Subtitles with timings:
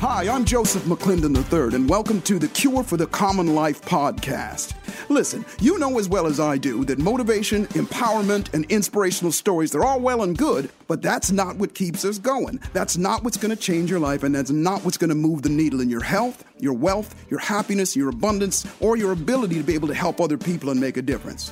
[0.00, 4.74] Hi, I'm Joseph McClendon III, and welcome to the Cure for the Common Life podcast.
[5.08, 9.84] Listen, you know as well as I do that motivation, empowerment, and inspirational stories, they're
[9.84, 12.60] all well and good, but that's not what keeps us going.
[12.72, 15.42] That's not what's going to change your life, and that's not what's going to move
[15.42, 19.64] the needle in your health, your wealth, your happiness, your abundance, or your ability to
[19.64, 21.50] be able to help other people and make a difference.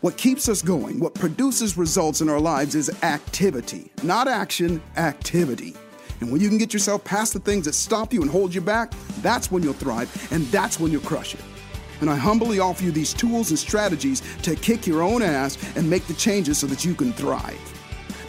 [0.00, 5.74] What keeps us going, what produces results in our lives is activity, not action, activity.
[6.20, 8.60] And when you can get yourself past the things that stop you and hold you
[8.60, 8.92] back,
[9.22, 11.40] that's when you'll thrive and that's when you'll crush it.
[12.00, 15.88] And I humbly offer you these tools and strategies to kick your own ass and
[15.88, 17.58] make the changes so that you can thrive.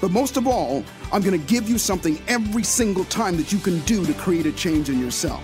[0.02, 3.80] But most of all, I'm gonna give you something every single time that you can
[3.82, 5.41] do to create a change in yourself.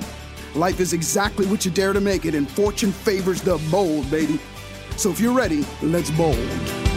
[0.55, 4.39] Life is exactly what you dare to make it, and fortune favors the bold, baby.
[4.95, 6.96] So if you're ready, let's bold.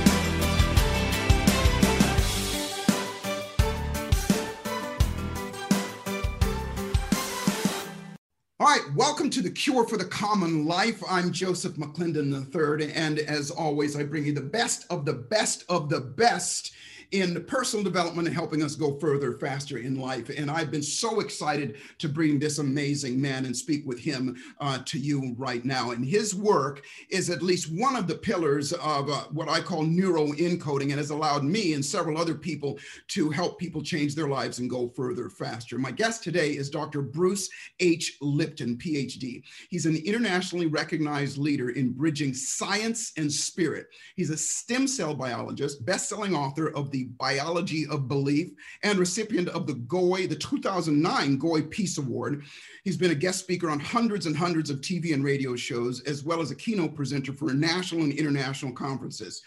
[8.61, 11.03] All right, welcome to the Cure for the Common Life.
[11.09, 15.65] I'm Joseph McClendon III, and as always, I bring you the best of the best
[15.71, 16.73] of the best
[17.13, 20.31] in personal development and helping us go further, faster in life.
[20.31, 24.79] And I've been so excited to bring this amazing man and speak with him uh,
[24.85, 25.91] to you right now.
[25.91, 29.83] And his work is at least one of the pillars of uh, what I call
[29.83, 34.29] neuro encoding and has allowed me and several other people to help people change their
[34.29, 35.79] lives and go further, faster.
[35.79, 37.03] My guest today is Dr.
[37.03, 37.49] Bruce
[37.81, 38.19] H.
[38.21, 39.43] Lipton, PhD.
[39.69, 43.89] He's an internationally recognized leader in bridging science and spirit.
[44.15, 48.51] He's a stem cell biologist, best-selling author of the the Biology of Belief
[48.83, 52.45] and recipient of the GOI, the 2009 GOI Peace Award.
[52.85, 56.25] He's been a guest speaker on hundreds and hundreds of TV and radio shows, as
[56.25, 59.43] well as a keynote presenter for national and international conferences.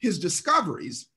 [0.00, 1.08] His discoveries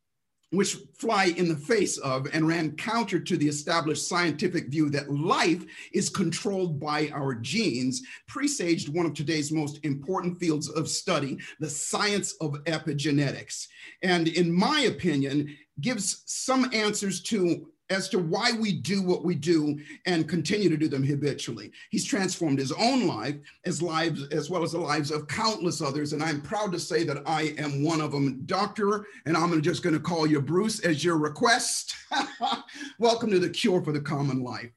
[0.51, 5.11] which fly in the face of and ran counter to the established scientific view that
[5.11, 11.37] life is controlled by our genes, presaged one of today's most important fields of study,
[11.59, 13.67] the science of epigenetics.
[14.03, 19.35] And in my opinion, gives some answers to as to why we do what we
[19.35, 21.71] do and continue to do them habitually.
[21.89, 23.35] He's transformed his own life
[23.65, 27.03] as lives as well as the lives of countless others, and I'm proud to say
[27.03, 28.41] that I am one of them.
[28.45, 31.95] Doctor, and I'm just going to call you Bruce as your request.
[32.99, 34.71] Welcome to the Cure for the Common Life.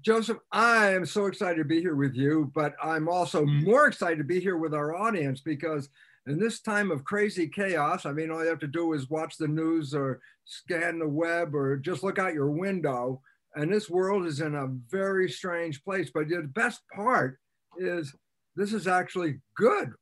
[0.00, 3.62] Joseph, I am so excited to be here with you, but I'm also mm.
[3.64, 5.88] more excited to be here with our audience because
[6.26, 9.36] in this time of crazy chaos, I mean, all you have to do is watch
[9.36, 13.20] the news or scan the web or just look out your window.
[13.54, 16.10] And this world is in a very strange place.
[16.12, 17.38] But the best part
[17.78, 18.14] is
[18.56, 19.92] this is actually good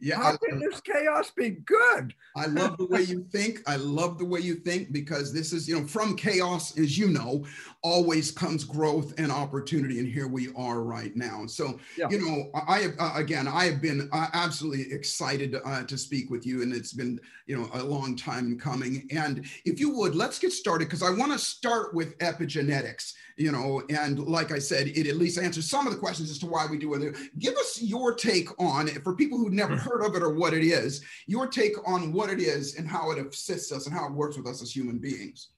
[0.00, 0.16] yeah.
[0.16, 2.14] How can this chaos be good?
[2.36, 3.60] I love the way you think.
[3.66, 7.08] I love the way you think because this is, you know, from chaos, as you
[7.08, 7.44] know,
[7.82, 9.98] always comes growth and opportunity.
[9.98, 11.46] And here we are right now.
[11.46, 12.08] So, yeah.
[12.10, 16.30] you know, I have, uh, again, I have been uh, absolutely excited uh, to speak
[16.30, 16.62] with you.
[16.62, 19.08] And it's been, you know, a long time coming.
[19.10, 23.50] And if you would, let's get started because I want to start with epigenetics you
[23.50, 26.46] know, and like I said, it at least answers some of the questions as to
[26.46, 27.16] why we do it.
[27.38, 29.88] Give us your take on it for people who've never hmm.
[29.90, 33.10] heard of it or what it is, your take on what it is and how
[33.10, 35.48] it assists us and how it works with us as human beings.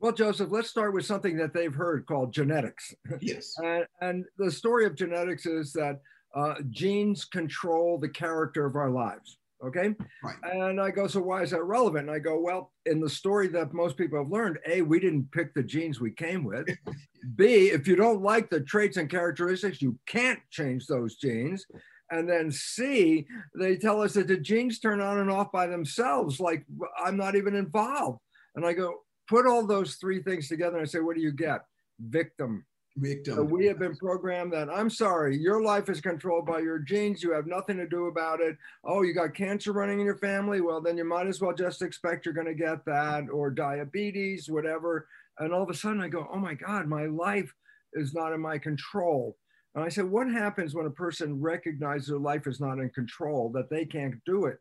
[0.00, 2.92] Well, Joseph, let's start with something that they've heard called genetics.
[3.20, 3.54] Yes.
[3.58, 6.00] and, and, the story of genetics is that
[6.34, 9.38] uh, genes control the character of our lives.
[9.64, 9.94] Okay.
[10.24, 10.36] Right.
[10.42, 12.08] And I go, so why is that relevant?
[12.08, 15.30] And I go, well, in the story that most people have learned, A, we didn't
[15.30, 16.66] pick the genes we came with.
[17.36, 21.64] B, if you don't like the traits and characteristics, you can't change those genes.
[22.12, 23.26] And then C,
[23.58, 26.64] they tell us that the genes turn on and off by themselves, like
[27.04, 28.20] I'm not even involved.
[28.54, 31.32] And I go, put all those three things together and I say, what do you
[31.32, 31.62] get?
[31.98, 32.64] Victim
[32.96, 33.34] victim.
[33.34, 37.22] So we have been programmed that I'm sorry, your life is controlled by your genes.
[37.22, 38.56] You have nothing to do about it.
[38.84, 40.60] Oh, you got cancer running in your family?
[40.60, 44.50] Well, then you might as well just expect you're going to get that or diabetes,
[44.50, 45.08] whatever.
[45.38, 47.52] And all of a sudden I go, oh my God, my life
[47.94, 49.36] is not in my control.
[49.74, 53.50] And I said, what happens when a person recognizes their life is not in control,
[53.54, 54.58] that they can't do it?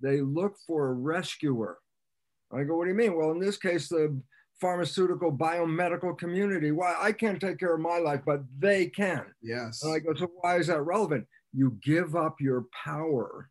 [0.00, 1.78] They look for a rescuer.
[2.52, 3.16] I go, what do you mean?
[3.16, 4.20] Well, in this case, the
[4.60, 6.70] pharmaceutical biomedical community.
[6.70, 9.24] Why I can't take care of my life, but they can.
[9.42, 9.82] Yes.
[9.82, 11.26] And I go, so why is that relevant?
[11.52, 13.50] You give up your power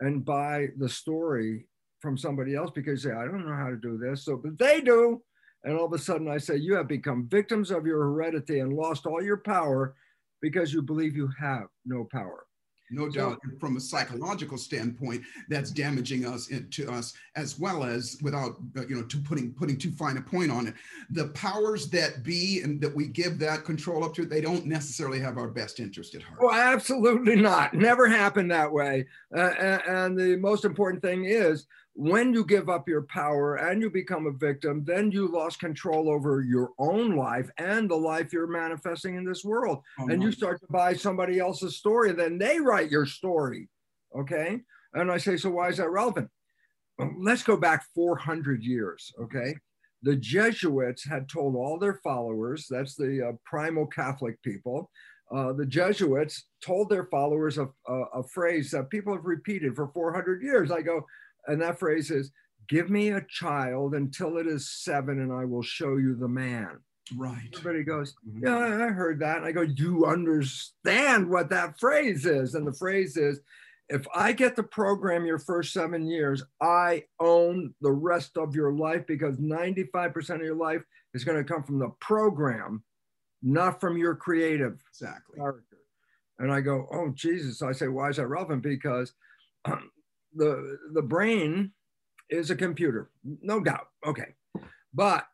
[0.00, 1.66] and buy the story
[2.00, 4.24] from somebody else because you say, I don't know how to do this.
[4.24, 5.22] So, but they do.
[5.62, 8.74] And all of a sudden I say, you have become victims of your heredity and
[8.74, 9.94] lost all your power
[10.44, 12.44] because you believe you have no power.
[12.90, 18.56] No doubt, from a psychological standpoint, that's damaging us to us as well as without
[18.86, 20.74] you know to putting putting too fine a point on it.
[21.10, 25.18] The powers that be and that we give that control up to, they don't necessarily
[25.18, 26.42] have our best interest at heart.
[26.42, 27.72] Well, absolutely not.
[27.72, 29.06] Never happened that way.
[29.34, 33.88] Uh, and the most important thing is when you give up your power and you
[33.88, 38.48] become a victim, then you lost control over your own life and the life you're
[38.48, 39.78] manifesting in this world.
[40.00, 43.68] Oh, and you start to buy somebody else's story, then they write your story.
[44.16, 44.60] Okay.
[44.92, 46.28] And I say, so why is that relevant?
[46.98, 49.12] Well, let's go back 400 years.
[49.20, 49.54] Okay.
[50.02, 54.90] The Jesuits had told all their followers, that's the uh, primal Catholic people,
[55.34, 59.88] uh, the Jesuits told their followers a, a, a phrase that people have repeated for
[59.88, 60.70] 400 years.
[60.70, 61.06] I go,
[61.46, 62.30] and that phrase is
[62.68, 66.78] give me a child until it is seven and i will show you the man.
[67.16, 67.50] Right.
[67.54, 68.46] Everybody goes mm-hmm.
[68.46, 69.38] yeah i heard that.
[69.38, 72.54] And i go you understand what that phrase is.
[72.54, 73.40] And the phrase is
[73.88, 78.72] if i get to program your first seven years i own the rest of your
[78.72, 80.80] life because 95% of your life
[81.12, 82.82] is going to come from the program
[83.42, 85.36] not from your creative exactly.
[85.36, 85.76] character.
[86.38, 87.62] And i go oh jesus.
[87.62, 88.62] I say why is that relevant?
[88.62, 89.12] Because
[89.66, 89.90] um,
[90.34, 91.72] the the brain
[92.30, 93.10] is a computer,
[93.42, 93.88] no doubt.
[94.06, 94.34] Okay,
[94.92, 95.26] but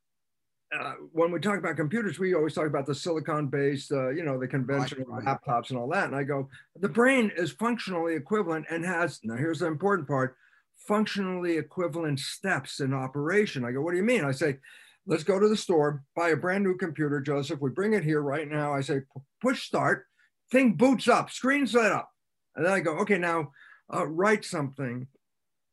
[0.79, 4.39] uh, when we talk about computers, we always talk about the silicon-based, uh, you know,
[4.39, 6.05] the conventional right, laptops and all that.
[6.05, 6.49] And I go,
[6.79, 9.37] the brain is functionally equivalent and has now.
[9.37, 10.37] Here's the important part:
[10.77, 13.65] functionally equivalent steps in operation.
[13.65, 14.25] I go, what do you mean?
[14.25, 14.59] I say,
[15.07, 17.61] let's go to the store, buy a brand new computer, Joseph.
[17.61, 18.73] We bring it here right now.
[18.73, 19.01] I say,
[19.43, 20.07] push start.
[20.53, 22.11] Thing boots up, screen's set up,
[22.57, 23.53] and then I go, okay, now
[23.95, 25.07] uh, write something,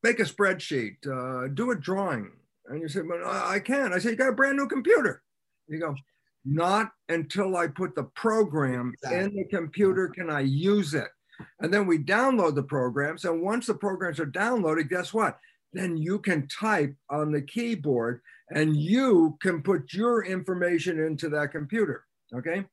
[0.04, 2.32] make a spreadsheet, uh, do a drawing.
[2.68, 3.94] And you say, well, I can't.
[3.94, 5.22] I say, you got a brand new computer.
[5.68, 5.96] You go,
[6.46, 9.20] not until I put the program exactly.
[9.20, 11.10] in the computer can I use it.
[11.60, 13.26] And then we download the programs.
[13.26, 15.38] And once the programs are downloaded, guess what?
[15.74, 21.52] Then you can type on the keyboard and you can put your information into that
[21.52, 22.06] computer.
[22.34, 22.66] Okay.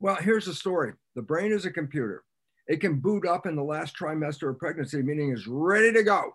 [0.00, 2.22] Well, here's the story the brain is a computer.
[2.66, 6.34] It can boot up in the last trimester of pregnancy, meaning it's ready to go.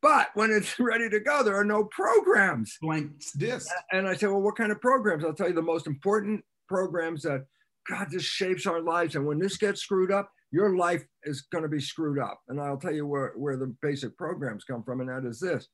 [0.00, 2.76] But when it's ready to go, there are no programs.
[2.82, 3.70] Blank disk.
[3.92, 5.24] And I say, well, what kind of programs?
[5.24, 7.46] I'll tell you the most important programs that
[7.88, 9.14] God just shapes our lives.
[9.14, 12.40] And when this gets screwed up, your life is going to be screwed up.
[12.48, 15.68] And I'll tell you where, where the basic programs come from, and that is this.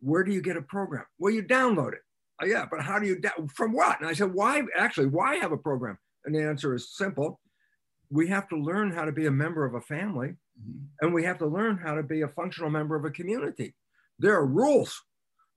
[0.00, 1.04] Where do you get a program?
[1.18, 2.00] Well, you download it.
[2.40, 3.98] Oh, yeah, but how do you, da- from what?
[4.00, 5.98] And I said, why, actually, why have a program?
[6.24, 7.40] And the answer is simple
[8.10, 10.28] we have to learn how to be a member of a family
[10.60, 10.84] mm-hmm.
[11.00, 13.74] and we have to learn how to be a functional member of a community.
[14.18, 15.02] There are rules.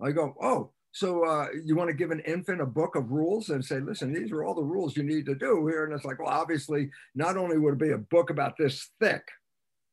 [0.02, 3.50] I go, oh, so uh, you want to give an infant a book of rules
[3.50, 5.86] and say, listen, these are all the rules you need to do here.
[5.86, 9.22] And it's like, well, obviously, not only would it be a book about this thick,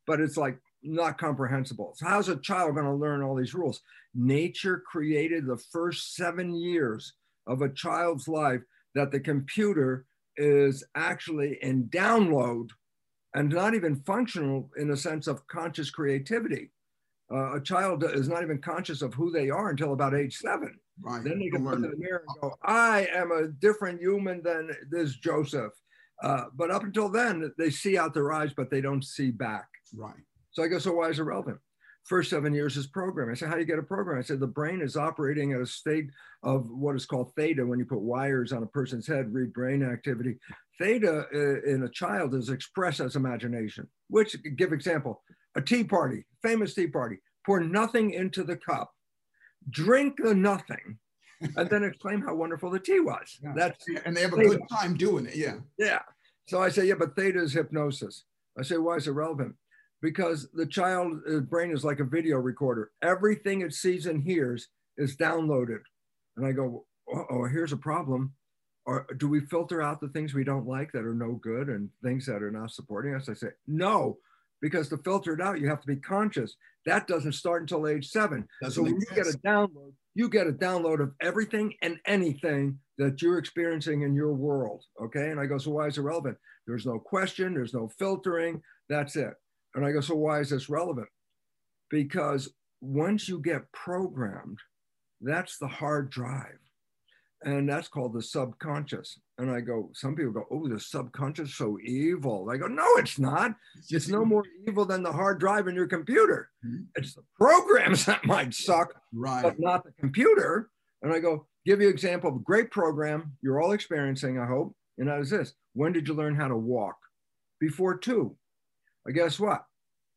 [0.07, 1.93] but it's like not comprehensible.
[1.97, 3.83] So, how's a child going to learn all these rules?
[4.15, 7.13] Nature created the first seven years
[7.47, 8.63] of a child's life
[8.95, 12.69] that the computer is actually in download
[13.35, 16.71] and not even functional in a sense of conscious creativity.
[17.33, 20.79] Uh, a child is not even conscious of who they are until about age seven.
[21.01, 21.25] Right.
[21.25, 24.71] Then they can look in the mirror and go, I am a different human than
[24.91, 25.73] this Joseph.
[26.23, 29.67] Uh, but up until then, they see out their eyes, but they don't see back.
[29.95, 30.15] Right.
[30.53, 31.59] So I go, so why is it relevant?
[32.05, 33.33] First seven years is programming.
[33.33, 34.19] I said, how do you get a program?
[34.19, 36.11] I said, the brain is operating at a state
[36.43, 39.83] of what is called theta when you put wires on a person's head, read brain
[39.83, 40.37] activity.
[40.79, 45.23] Theta uh, in a child is expressed as imagination, which give example,
[45.57, 48.93] a tea party, famous tea party, pour nothing into the cup,
[49.71, 50.99] drink the nothing,
[51.57, 53.39] and then exclaim how wonderful the tea was.
[53.43, 53.53] Yeah.
[53.57, 54.49] That's and they have a theta.
[54.51, 55.37] good time doing it.
[55.37, 55.57] Yeah.
[55.79, 56.01] Yeah.
[56.49, 58.25] So I say, yeah, but theta is hypnosis.
[58.59, 59.55] I say, why is it relevant?
[60.03, 62.91] Because the child's uh, brain is like a video recorder.
[63.03, 65.81] Everything it sees and hears is downloaded.
[66.37, 68.33] And I go, oh, here's a problem.
[68.87, 71.89] Or do we filter out the things we don't like that are no good and
[72.03, 73.29] things that are not supporting us?
[73.29, 74.19] I say, no,
[74.61, 76.57] because to filter it out, you have to be conscious.
[76.87, 80.47] That doesn't start until age 7 doesn't so when you get a download, you get
[80.47, 84.85] a download of everything and anything that you're experiencing in your world.
[85.03, 85.31] Okay.
[85.31, 86.37] And I go, so why is it relevant?
[86.67, 88.63] There's no question, there's no filtering.
[88.89, 89.35] That's it.
[89.75, 91.09] And I go, so why is this relevant?
[91.91, 94.59] Because once you get programmed,
[95.21, 96.59] that's the hard drive.
[97.43, 99.19] And that's called the subconscious.
[99.37, 102.49] And I go, some people go, oh, the subconscious so evil.
[102.51, 103.55] I go, no, it's not.
[103.91, 106.49] It's no more evil than the hard drive in your computer.
[106.65, 106.85] Mm-hmm.
[106.97, 109.43] It's the programs that might suck, right.
[109.43, 110.71] but not the computer.
[111.03, 114.47] And I go, give you an example of a great program you're all experiencing, I
[114.47, 114.75] hope.
[114.97, 115.53] And that is this.
[115.75, 116.97] When did you learn how to walk?
[117.61, 118.37] Before two.
[119.05, 119.65] But guess what?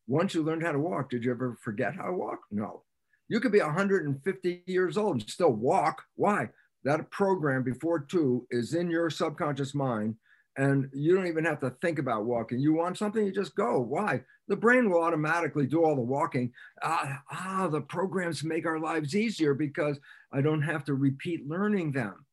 [0.06, 2.40] Once you learned how to walk, did you ever forget how to walk?
[2.50, 2.84] No.
[3.28, 6.02] You could be 150 years old and still walk.
[6.16, 6.48] Why?
[6.84, 10.14] That program before two is in your subconscious mind,
[10.56, 12.58] and you don't even have to think about walking.
[12.58, 13.80] You want something, you just go.
[13.80, 14.22] Why?
[14.46, 16.52] The brain will automatically do all the walking.
[16.82, 19.98] Ah, ah the programs make our lives easier because
[20.32, 22.24] I don't have to repeat learning them.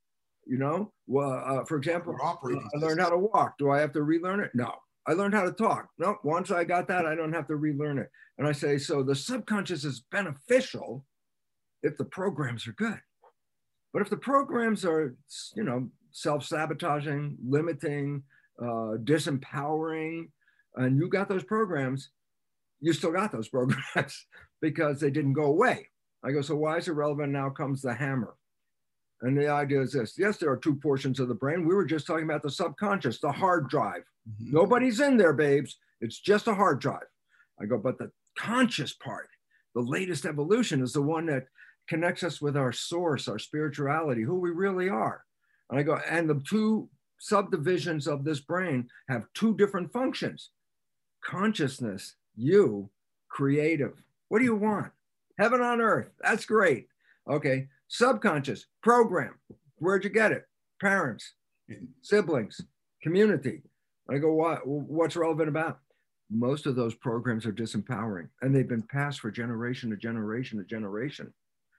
[0.47, 3.57] You know, well, uh, for example, I learned how to walk.
[3.57, 4.51] Do I have to relearn it?
[4.53, 4.75] No.
[5.07, 5.89] I learned how to talk.
[5.97, 8.09] No, once I got that, I don't have to relearn it.
[8.38, 11.05] And I say, so the subconscious is beneficial
[11.83, 13.00] if the programs are good.
[13.93, 15.15] But if the programs are,
[15.55, 18.24] you know, self-sabotaging, limiting,
[18.59, 20.29] uh, disempowering,
[20.75, 22.09] and you got those programs,
[22.81, 24.25] you still got those programs
[24.62, 25.89] because they didn't go away.
[26.24, 27.31] I go, so why is it relevant?
[27.31, 28.33] Now comes the hammer.
[29.25, 31.67] And the idea is this yes, there are two portions of the brain.
[31.67, 34.03] We were just talking about the subconscious, the hard drive.
[34.29, 34.55] Mm-hmm.
[34.55, 35.77] Nobody's in there, babes.
[36.00, 37.08] It's just a hard drive.
[37.60, 39.27] I go, but the conscious part,
[39.74, 41.48] the latest evolution is the one that
[41.89, 45.24] connects us with our source, our spirituality, who we really are.
[45.72, 50.51] And I go, and the two subdivisions of this brain have two different functions
[51.24, 52.91] consciousness, you,
[53.29, 54.03] creative.
[54.29, 54.91] What do you want?
[55.39, 56.12] Heaven on earth.
[56.22, 56.88] That's great.
[57.27, 57.70] Okay.
[57.88, 59.36] Subconscious, program.
[59.77, 60.44] Where'd you get it?
[60.82, 61.34] Parents,
[62.01, 62.60] siblings,
[63.01, 63.62] community.
[64.10, 65.80] I go, what, what's relevant about?
[66.32, 70.65] Most of those programs are disempowering and they've been passed for generation to generation to
[70.65, 71.34] generation.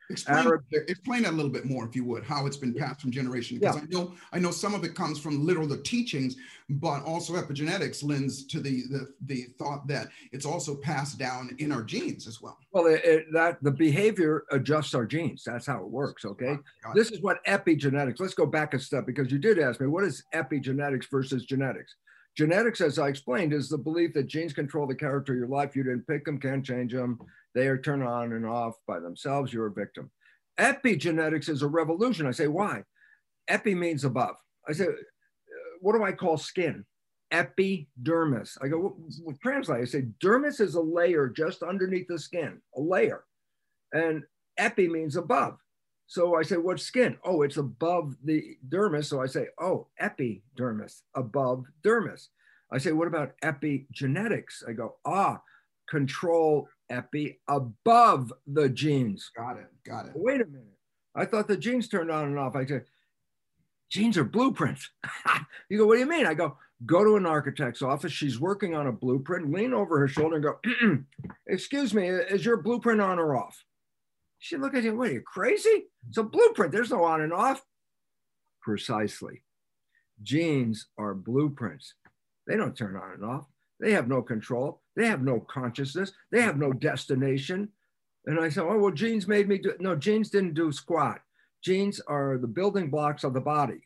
[0.09, 3.01] Explain, Arab, explain that a little bit more, if you would, how it's been passed
[3.01, 3.59] from generation.
[3.59, 3.83] Because yeah.
[3.83, 6.37] I know I know some of it comes from literal the teachings,
[6.69, 11.73] but also epigenetics lends to the the, the thought that it's also passed down in
[11.73, 12.59] our genes as well.
[12.73, 15.43] Well, it, it, that the behavior adjusts our genes.
[15.45, 16.25] That's how it works.
[16.25, 16.57] Okay,
[16.95, 18.21] this is what epigenetics.
[18.21, 21.97] Let's go back a step because you did ask me what is epigenetics versus genetics.
[22.37, 25.75] Genetics, as I explained, is the belief that genes control the character of your life.
[25.75, 27.19] You didn't pick them, can't change them.
[27.57, 29.51] They are turned on and off by themselves.
[29.51, 30.11] You're a victim.
[30.61, 32.27] Epigenetics is a revolution.
[32.27, 32.83] I say, why?
[33.49, 34.37] Epi means above.
[34.69, 34.91] I say, uh,
[35.81, 36.85] what do I call skin?
[37.33, 38.59] Epidermis.
[38.63, 39.81] I go, what, translate?
[39.81, 43.25] I say, dermis is a layer just underneath the skin, a layer.
[43.91, 44.23] And
[44.59, 45.57] epi means above.
[46.09, 47.17] So I say, what's skin?
[47.25, 49.07] Oh, it's above the dermis.
[49.07, 52.29] So I say, oh, epidermis, above dermis.
[52.71, 54.69] I say, what about epigenetics?
[54.69, 55.41] I go, ah,
[55.89, 59.31] control epi above the genes.
[59.37, 59.69] Got it.
[59.85, 60.13] Got it.
[60.15, 60.79] Wait a minute.
[61.15, 62.57] I thought the genes turned on and off.
[62.57, 62.85] I said,
[63.89, 64.91] genes are blueprints.
[65.69, 66.27] you go, what do you mean?
[66.27, 68.13] I go, go to an architect's office.
[68.13, 71.03] She's working on a blueprint, lean over her shoulder and go,
[71.47, 73.65] excuse me, is your blueprint on or off?
[74.39, 75.87] She look at you, what are you crazy?
[76.09, 76.73] It's a blueprint.
[76.73, 77.65] There's no on and off.
[78.63, 79.43] Precisely.
[80.23, 81.95] Genes are blueprints.
[82.47, 83.47] They don't turn on and off.
[83.81, 84.81] They have no control.
[84.97, 86.13] They have no consciousness.
[86.33, 87.69] They have no destination.
[88.25, 89.81] And I said, oh, well, genes made me do it.
[89.81, 91.21] No, genes didn't do squat.
[91.63, 93.81] Genes are the building blocks of the body.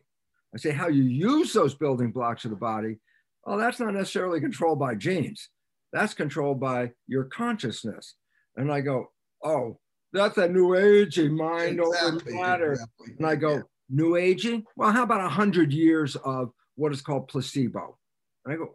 [0.55, 2.97] I say, how you use those building blocks of the body,
[3.45, 5.49] well, that's not necessarily controlled by genes.
[5.93, 8.15] That's controlled by your consciousness.
[8.57, 9.11] And I go,
[9.45, 9.79] oh,
[10.13, 12.73] that's a new agey mind exactly, over matter.
[12.73, 13.15] Exactly.
[13.19, 13.63] And I go, yeah.
[13.89, 14.65] new aging?
[14.77, 17.97] Well, how about 100 years of what is called placebo?
[18.45, 18.75] And I go,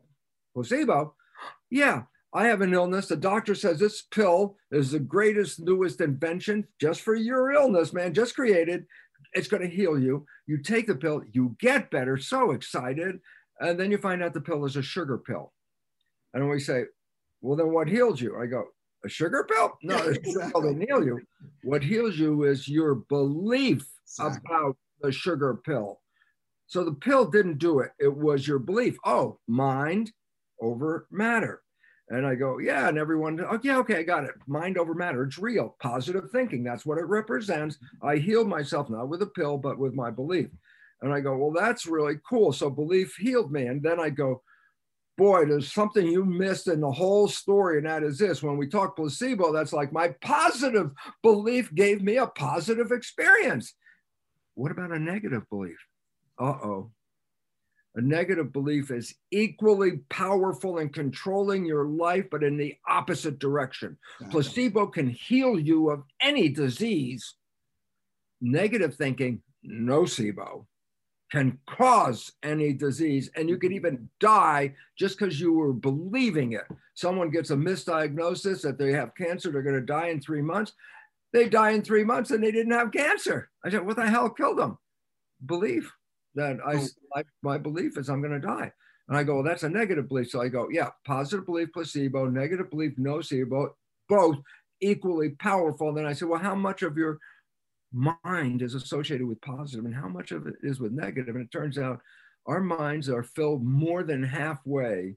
[0.55, 1.13] placebo?
[1.69, 3.07] Yeah, I have an illness.
[3.07, 8.13] The doctor says this pill is the greatest, newest invention just for your illness, man,
[8.13, 8.85] just created.
[9.33, 10.25] It's going to heal you.
[10.47, 13.19] You take the pill, you get better, so excited.
[13.59, 15.53] And then you find out the pill is a sugar pill.
[16.33, 16.85] And we say,
[17.41, 18.37] well, then what heals you?
[18.41, 18.65] I go,
[19.05, 19.77] a sugar pill?
[19.83, 20.61] No, exactly.
[20.61, 21.21] doesn't heal you.
[21.63, 24.41] What heals you is your belief exactly.
[24.45, 26.01] about the sugar pill.
[26.67, 27.91] So the pill didn't do it.
[27.99, 28.97] It was your belief.
[29.05, 30.11] Oh, mind
[30.61, 31.61] over matter.
[32.09, 32.87] And I go, yeah.
[32.87, 34.35] And everyone, oh, yeah, okay, I got it.
[34.47, 35.23] Mind over matter.
[35.23, 35.75] It's real.
[35.81, 36.63] Positive thinking.
[36.63, 37.77] That's what it represents.
[38.03, 40.49] I healed myself, not with a pill, but with my belief.
[41.01, 42.53] And I go, well, that's really cool.
[42.53, 43.65] So belief healed me.
[43.65, 44.43] And then I go,
[45.17, 47.77] boy, there's something you missed in the whole story.
[47.77, 50.91] And that is this when we talk placebo, that's like my positive
[51.23, 53.73] belief gave me a positive experience.
[54.53, 55.77] What about a negative belief?
[56.39, 56.91] Uh oh.
[57.95, 63.97] A negative belief is equally powerful in controlling your life, but in the opposite direction.
[64.31, 67.35] Placebo can heal you of any disease.
[68.41, 70.65] Negative thinking, nocebo,
[71.31, 73.87] can cause any disease, and you could mm-hmm.
[73.87, 76.65] even die just because you were believing it.
[76.95, 80.73] Someone gets a misdiagnosis that they have cancer, they're going to die in three months.
[81.31, 83.49] They die in three months and they didn't have cancer.
[83.63, 84.77] I said, what the hell killed them?
[85.45, 85.91] Belief
[86.35, 86.87] that I, oh.
[87.15, 88.71] I my belief is I'm going to die.
[89.07, 90.31] And I go, well, that's a negative belief.
[90.31, 93.69] So I go, yeah, positive belief, placebo, negative belief, nocebo,
[94.09, 94.37] both
[94.81, 95.93] equally powerful.
[95.93, 97.19] Then I said, well, how much of your
[97.91, 101.35] mind is associated with positive and how much of it is with negative?
[101.35, 101.99] And it turns out
[102.47, 105.15] our minds are filled more than halfway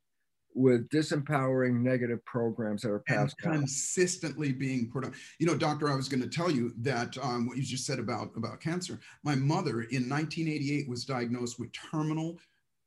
[0.58, 5.12] with disempowering negative programs that are passed and consistently being put on.
[5.38, 7.98] You know, doctor, I was going to tell you that um, what you just said
[8.00, 8.98] about about cancer.
[9.22, 12.38] My mother in 1988 was diagnosed with terminal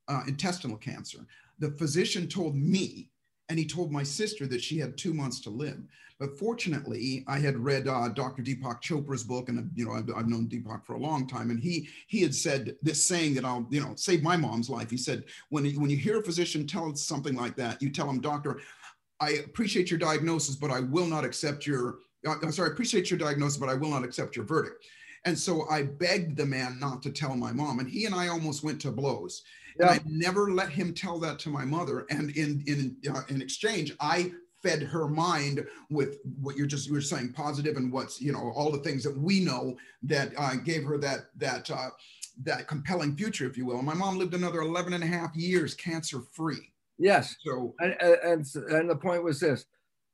[0.09, 1.25] uh, intestinal cancer.
[1.59, 3.10] The physician told me,
[3.51, 5.83] and he told my sister that she had two months to live.
[6.21, 8.41] But fortunately, I had read uh, Dr.
[8.41, 11.59] Deepak Chopra's book, and you know I've, I've, known Deepak for a long time, and
[11.59, 14.89] he he had said this saying that I'll you know save my mom's life.
[14.89, 18.21] He said when when you hear a physician tell something like that, you tell him,
[18.21, 18.61] doctor,
[19.19, 21.97] I appreciate your diagnosis, but I will not accept your.
[22.25, 24.85] Uh, I'm sorry, I appreciate your diagnosis, but I will not accept your verdict.
[25.25, 28.29] And so I begged the man not to tell my mom, and he and I
[28.29, 29.43] almost went to blows.
[29.79, 29.93] Yeah.
[29.93, 32.05] And I never let him tell that to my mother.
[32.09, 36.93] And in in uh, in exchange, I fed her mind with what you're just you
[36.93, 40.55] were saying positive and what's you know all the things that we know that uh,
[40.55, 41.89] gave her that that uh,
[42.43, 45.35] that compelling future if you will and my mom lived another 11 and a half
[45.35, 49.65] years cancer free yes so and, and and the point was this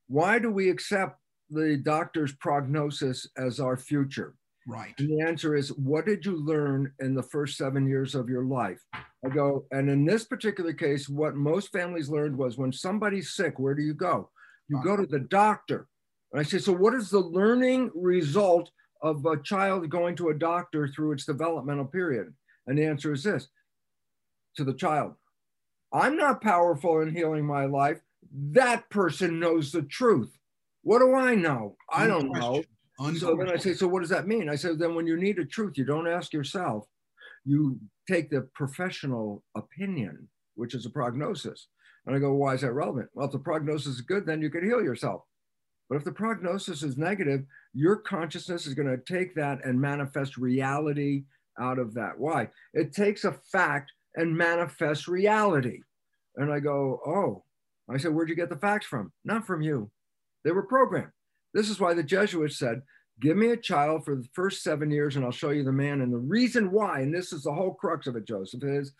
[0.07, 4.33] why do we accept the doctor's prognosis as our future
[4.67, 4.93] Right.
[4.99, 8.43] And the answer is, what did you learn in the first seven years of your
[8.43, 8.81] life?
[8.93, 13.57] I go, and in this particular case, what most families learned was when somebody's sick,
[13.57, 14.29] where do you go?
[14.67, 15.87] You go to the doctor.
[16.33, 18.69] And I say, so what is the learning result
[19.01, 22.33] of a child going to a doctor through its developmental period?
[22.67, 23.47] And the answer is this
[24.57, 25.13] to the child
[25.93, 28.01] I'm not powerful in healing my life.
[28.51, 30.37] That person knows the truth.
[30.81, 31.77] What do I know?
[31.89, 32.63] I don't know.
[33.17, 34.49] So then I say, so what does that mean?
[34.49, 36.87] I said, then when you need a truth, you don't ask yourself,
[37.45, 41.67] you take the professional opinion, which is a prognosis.
[42.05, 43.09] And I go, why is that relevant?
[43.13, 45.21] Well, if the prognosis is good, then you can heal yourself.
[45.89, 47.41] But if the prognosis is negative,
[47.73, 51.25] your consciousness is going to take that and manifest reality
[51.59, 52.17] out of that.
[52.17, 52.49] Why?
[52.73, 55.81] It takes a fact and manifests reality.
[56.35, 57.43] And I go, oh,
[57.89, 59.11] I said, where'd you get the facts from?
[59.23, 59.89] Not from you.
[60.43, 61.11] They were programmed.
[61.57, 62.83] This is why the Jesuits said,
[63.19, 66.01] Give me a child for the first seven years and I'll show you the man.
[66.01, 68.93] And the reason why, and this is the whole crux of it, Joseph, is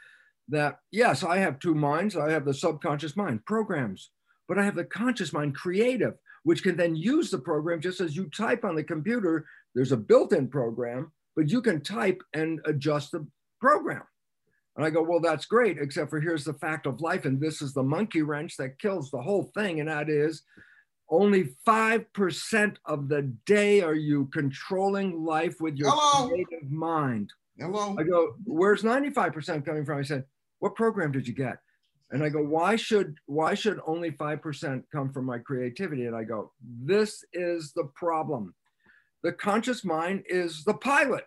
[0.50, 2.18] that yes, I have two minds.
[2.18, 4.10] I have the subconscious mind, programs,
[4.48, 6.16] but I have the conscious mind, creative,
[6.46, 9.46] which can then use the program just as you type on the computer.
[9.76, 13.28] There's a built in program, but you can type and adjust the
[13.62, 14.02] program.
[14.76, 17.26] And I go, well, that's great, except for here's the fact of life.
[17.26, 19.80] And this is the monkey wrench that kills the whole thing.
[19.80, 20.42] And that is
[21.10, 26.28] only 5% of the day are you controlling life with your Hello.
[26.30, 27.32] creative mind.
[27.58, 27.96] Hello.
[27.98, 30.00] I go, where's 95% coming from?
[30.00, 30.26] I said,
[30.60, 31.58] what program did you get?
[32.12, 36.06] And I go, why should why should only 5% come from my creativity?
[36.06, 38.54] And I go, this is the problem.
[39.24, 41.26] The conscious mind is the pilot.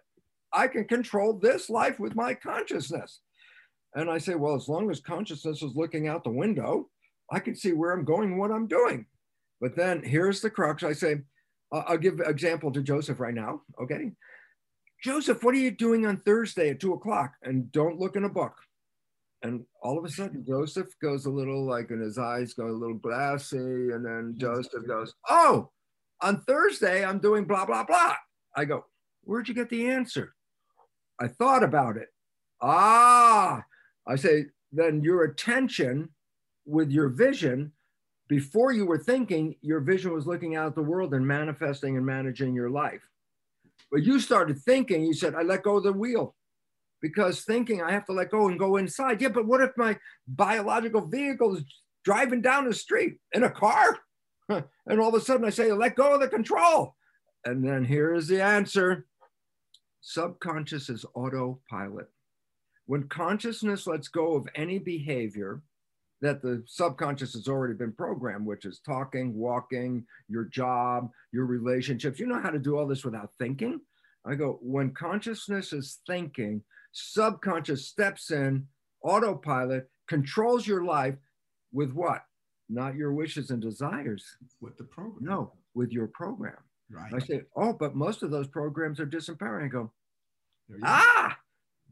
[0.53, 3.21] I can control this life with my consciousness.
[3.95, 6.89] And I say, well, as long as consciousness is looking out the window,
[7.31, 9.07] I can see where I'm going, what I'm doing.
[9.61, 10.83] But then here's the crux.
[10.83, 11.21] I say,
[11.73, 13.63] I'll give an example to Joseph right now.
[13.81, 14.13] Okay.
[15.03, 17.35] Joseph, what are you doing on Thursday at two o'clock?
[17.43, 18.55] And don't look in a book.
[19.43, 22.71] And all of a sudden, Joseph goes a little like, and his eyes go a
[22.71, 23.57] little glassy.
[23.57, 25.71] And then Joseph goes, Oh,
[26.21, 28.17] on Thursday, I'm doing blah, blah, blah.
[28.55, 28.85] I go,
[29.23, 30.35] Where'd you get the answer?
[31.19, 32.09] I thought about it.
[32.61, 33.63] Ah,
[34.07, 36.11] I say, then your attention
[36.67, 37.73] with your vision
[38.31, 42.07] before you were thinking, your vision was looking out at the world and manifesting and
[42.07, 43.03] managing your life.
[43.91, 46.37] But you started thinking, you said, I let go of the wheel
[47.03, 49.21] because thinking I have to let go and go inside.
[49.21, 51.65] Yeah, but what if my biological vehicle is
[52.05, 53.99] driving down the street in a car?
[54.49, 56.95] and all of a sudden I say, let go of the control.
[57.45, 59.07] And then here is the answer
[60.03, 62.09] subconscious is autopilot.
[62.87, 65.63] When consciousness lets go of any behavior,
[66.21, 72.19] that the subconscious has already been programmed, which is talking, walking, your job, your relationships.
[72.19, 73.81] You know how to do all this without thinking.
[74.27, 78.67] I go, when consciousness is thinking, subconscious steps in,
[79.03, 81.17] autopilot, controls your life
[81.73, 82.23] with what?
[82.69, 84.25] Not your wishes and desires.
[84.61, 85.25] With the program.
[85.25, 86.57] No, with your program.
[86.91, 87.13] Right.
[87.15, 89.65] I say, oh, but most of those programs are disempowering.
[89.65, 89.93] I go,
[90.83, 91.39] ah,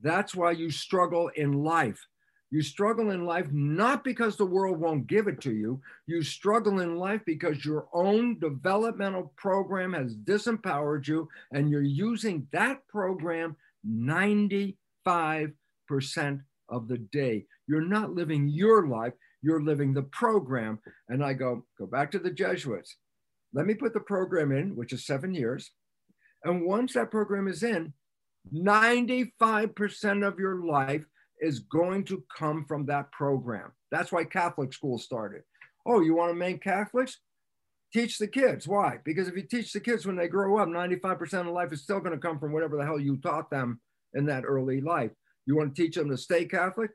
[0.03, 2.05] that's why you struggle in life
[2.51, 5.81] you struggle in life not because the world won't give it to you.
[6.07, 12.47] You struggle in life because your own developmental program has disempowered you and you're using
[12.53, 13.55] that program
[13.87, 14.75] 95%
[16.71, 17.45] of the day.
[17.67, 20.79] You're not living your life, you're living the program.
[21.09, 22.97] And I go, go back to the Jesuits.
[23.53, 25.71] Let me put the program in, which is seven years.
[26.45, 27.93] And once that program is in,
[28.55, 31.05] 95% of your life
[31.41, 33.73] is going to come from that program.
[33.91, 35.43] That's why Catholic school started.
[35.87, 37.19] Oh, you want to make Catholics?
[37.93, 38.69] Teach the kids.
[38.69, 38.99] Why?
[39.05, 42.01] Because if you teach the kids when they grow up, 95% of life is still
[42.01, 43.81] going to come from whatever the hell you taught them
[44.15, 45.11] in that early life.
[45.47, 46.91] You want to teach them to stay Catholic?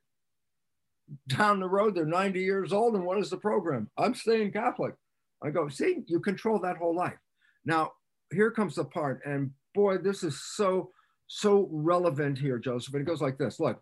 [1.28, 3.90] Down the road, they're 90 years old, and what is the program?
[3.98, 4.94] I'm staying Catholic.
[5.44, 7.18] I go, see, you control that whole life.
[7.66, 7.94] Now,
[8.32, 10.92] here comes the part, and boy, this is so,
[11.28, 12.94] so relevant here, Joseph.
[12.94, 13.82] And it goes like this look,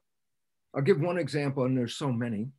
[0.74, 2.50] I'll give one example, and there's so many.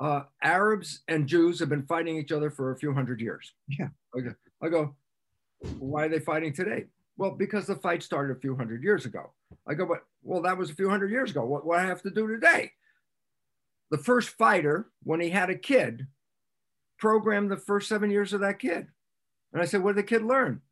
[0.00, 3.52] Uh, Arabs and Jews have been fighting each other for a few hundred years.
[3.68, 3.88] Yeah.
[4.18, 4.34] Okay.
[4.60, 4.94] I go,
[5.78, 6.86] why are they fighting today?
[7.16, 9.30] Well, because the fight started a few hundred years ago.
[9.66, 11.44] I go, but well, that was a few hundred years ago.
[11.44, 12.72] What, what I have to do today?
[13.90, 16.06] The first fighter, when he had a kid,
[16.98, 18.88] programmed the first seven years of that kid.
[19.52, 20.62] And I said, what did the kid learn?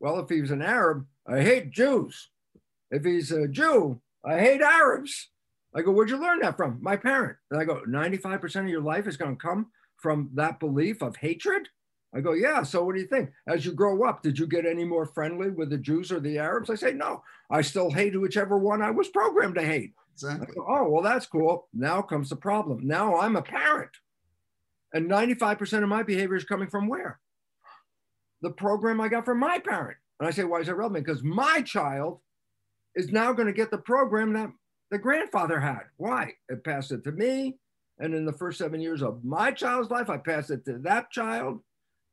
[0.00, 2.28] Well, if he was an Arab, I hate Jews.
[2.90, 5.28] If he's a Jew, I hate Arabs.
[5.76, 6.78] I go, where'd you learn that from?
[6.80, 7.36] My parent.
[7.50, 11.16] And I go, 95% of your life is going to come from that belief of
[11.16, 11.68] hatred?
[12.14, 12.62] I go, yeah.
[12.62, 13.30] So what do you think?
[13.48, 16.38] As you grow up, did you get any more friendly with the Jews or the
[16.38, 16.70] Arabs?
[16.70, 17.22] I say, no.
[17.50, 19.94] I still hate whichever one I was programmed to hate.
[20.12, 20.54] Exactly.
[20.54, 21.68] Go, oh, well, that's cool.
[21.74, 22.86] Now comes the problem.
[22.86, 23.90] Now I'm a parent.
[24.92, 27.18] And 95% of my behavior is coming from where?
[28.42, 29.96] The program I got from my parent.
[30.20, 31.04] And I say, why is that relevant?
[31.04, 32.20] Because my child
[32.94, 34.50] is now going to get the program that
[34.90, 35.82] the grandfather had.
[35.96, 36.32] Why?
[36.48, 37.58] It passed it to me.
[37.98, 41.10] And in the first seven years of my child's life, I passed it to that
[41.10, 41.60] child.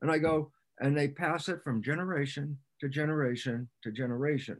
[0.01, 4.57] And I go, and they pass it from generation to generation to generation.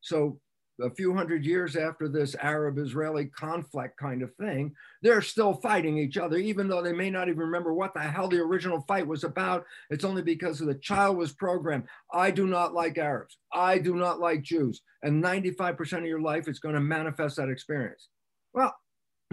[0.00, 0.40] So
[0.80, 5.98] a few hundred years after this Arab Israeli conflict kind of thing, they're still fighting
[5.98, 9.06] each other, even though they may not even remember what the hell the original fight
[9.06, 9.64] was about.
[9.90, 11.84] It's only because of the child was programmed.
[12.12, 13.38] I do not like Arabs.
[13.52, 14.80] I do not like Jews.
[15.02, 18.08] And 95% of your life is going to manifest that experience.
[18.52, 18.74] Well,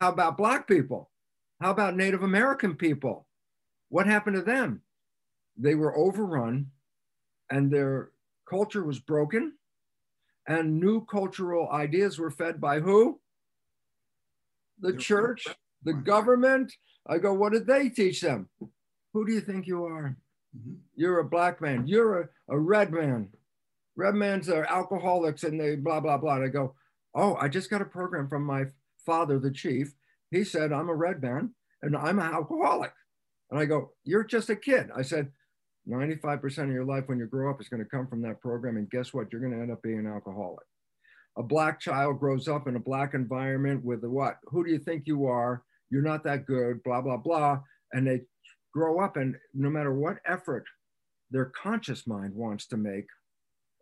[0.00, 1.10] how about Black people?
[1.60, 3.26] How about Native American people?
[3.90, 4.82] What happened to them?
[5.56, 6.70] They were overrun
[7.50, 8.10] and their
[8.48, 9.52] culture was broken
[10.46, 13.20] and new cultural ideas were fed by who?
[14.80, 15.46] The church,
[15.82, 16.72] the government.
[17.06, 18.48] I go, what did they teach them?
[19.12, 20.16] Who do you think you are?
[20.56, 20.74] Mm-hmm.
[20.96, 21.86] You're a black man.
[21.86, 23.28] You're a, a red man.
[23.96, 26.36] Red mans are alcoholics and they blah, blah, blah.
[26.36, 26.74] And I go,
[27.14, 28.64] oh, I just got a program from my
[29.06, 29.94] father, the chief.
[30.30, 32.92] He said, I'm a red man and I'm an alcoholic.
[33.50, 34.90] And I go, You're just a kid.
[34.96, 35.30] I said,
[35.88, 38.76] 95% of your life when you grow up is going to come from that program.
[38.76, 39.30] And guess what?
[39.30, 40.64] You're going to end up being an alcoholic.
[41.36, 44.38] A black child grows up in a black environment with the what?
[44.44, 45.62] Who do you think you are?
[45.90, 47.60] You're not that good, blah, blah, blah.
[47.92, 48.22] And they
[48.72, 50.64] grow up, and no matter what effort
[51.30, 53.06] their conscious mind wants to make,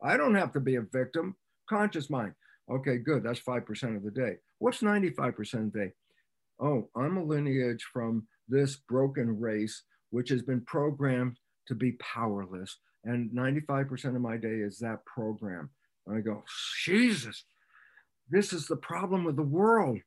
[0.02, 1.36] I don't have to be a victim.
[1.68, 2.32] Conscious mind.
[2.70, 3.22] Okay, good.
[3.22, 4.36] That's 5% of the day.
[4.58, 5.92] What's 95% of the day?
[6.60, 11.36] Oh, I'm a lineage from this broken race, which has been programmed
[11.68, 12.78] to be powerless.
[13.04, 15.70] And 95% of my day is that program.
[16.06, 16.44] And I go,
[16.84, 17.44] Jesus,
[18.30, 19.98] this is the problem with the world.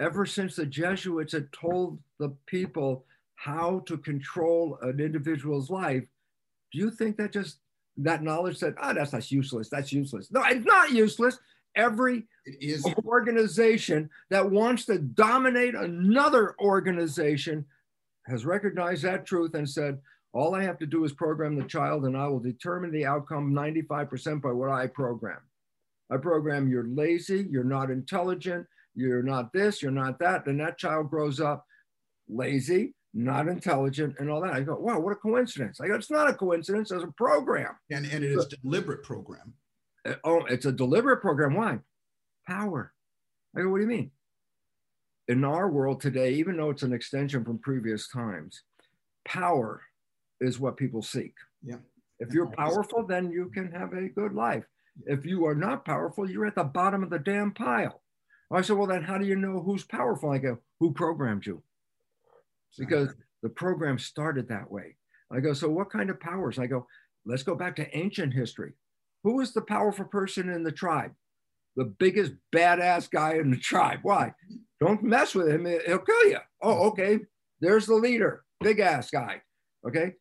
[0.00, 3.04] Ever since the Jesuits had told the people
[3.36, 6.04] how to control an individual's life,
[6.72, 7.58] do you think that just
[7.98, 10.30] that knowledge said, oh, that's that's useless, that's useless.
[10.32, 11.38] No, it's not useless.
[11.76, 12.26] Every
[13.06, 17.64] organization that wants to dominate another organization
[18.26, 19.98] has recognized that truth and said,
[20.32, 23.52] all I have to do is program the child and I will determine the outcome
[23.52, 25.38] 95% by what I program.
[26.10, 30.44] I program you're lazy, you're not intelligent, you're not this, you're not that.
[30.44, 31.64] Then that child grows up
[32.28, 34.54] lazy, not intelligent, and all that.
[34.54, 35.80] I go, wow, what a coincidence.
[35.80, 37.76] I go, it's not a coincidence, it's a program.
[37.90, 39.54] And, and it is a deliberate program.
[40.06, 41.54] Uh, oh, it's a deliberate program.
[41.54, 41.78] Why?
[42.46, 42.92] Power.
[43.56, 44.10] I go, what do you mean?
[45.28, 48.62] In our world today, even though it's an extension from previous times,
[49.24, 49.82] power
[50.40, 51.34] is what people seek.
[51.62, 51.78] Yeah.
[52.20, 54.64] If you're powerful, then you can have a good life.
[55.06, 58.02] If you are not powerful, you're at the bottom of the damn pile.
[58.52, 60.30] I said, well, then how do you know who's powerful?
[60.30, 61.62] I go, who programmed you?
[62.78, 64.96] Because the program started that way.
[65.32, 66.58] I go, so what kind of powers?
[66.58, 66.86] I go,
[67.24, 68.74] let's go back to ancient history.
[69.24, 71.12] Who was the powerful person in the tribe?
[71.76, 74.00] The biggest badass guy in the tribe.
[74.02, 74.32] Why?
[74.80, 75.66] Don't mess with him.
[75.66, 76.38] He'll kill you.
[76.62, 77.20] Oh, okay.
[77.60, 79.42] There's the leader, big ass guy.
[79.86, 80.14] Okay.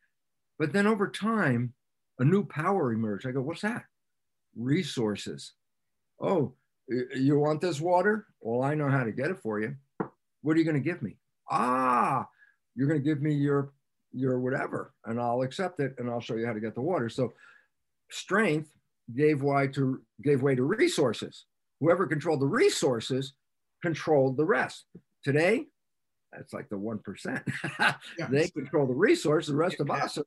[0.59, 1.73] But then over time,
[2.19, 3.27] a new power emerged.
[3.27, 3.83] I go, what's that?
[4.55, 5.53] Resources.
[6.21, 6.53] Oh,
[6.87, 8.27] You want this water?
[8.39, 9.75] Well, I know how to get it for you.
[10.41, 11.17] What are you going to give me?
[11.49, 12.27] Ah,
[12.75, 13.71] you're going to give me your
[14.15, 17.09] your whatever, and I'll accept it, and I'll show you how to get the water.
[17.09, 17.33] So,
[18.11, 18.69] strength
[19.15, 21.45] gave way to gave way to resources.
[21.79, 23.33] Whoever controlled the resources
[23.81, 24.85] controlled the rest.
[25.23, 25.65] Today,
[26.31, 27.43] that's like the one percent.
[28.29, 29.47] they control the resource.
[29.47, 30.25] The rest of us are,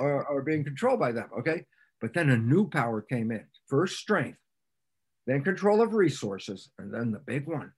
[0.00, 1.28] are, are being controlled by them.
[1.38, 1.64] Okay,
[2.00, 3.44] but then a new power came in.
[3.68, 4.38] First, strength,
[5.26, 7.72] then control of resources, and then the big one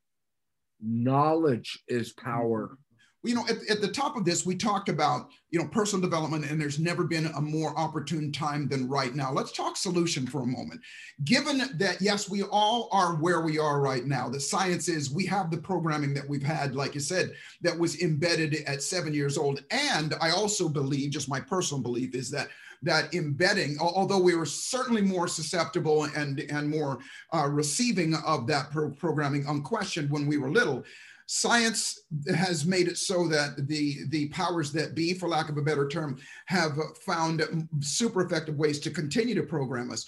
[0.81, 2.75] knowledge is power mm-hmm.
[3.25, 6.49] You know, at, at, the top of this, we talked about, you know, personal development,
[6.49, 9.33] and there's never been a more opportune time than right now.
[9.33, 10.81] Let's talk solution for a moment.
[11.25, 15.27] Given that, yes, we all are where we are right now, the science is we
[15.27, 19.37] have the programming that we've had, like you said, that was embedded at seven years
[19.37, 19.65] old.
[19.73, 22.49] And I also believe, just my personal belief, is that
[22.83, 27.01] that embedding, although we were certainly more susceptible and, and more
[27.35, 30.85] uh, receiving of that pro- programming unquestioned when we were little,
[31.31, 32.01] science
[32.35, 35.87] has made it so that the the powers that be for lack of a better
[35.87, 36.73] term have
[37.05, 40.07] found super effective ways to continue to program us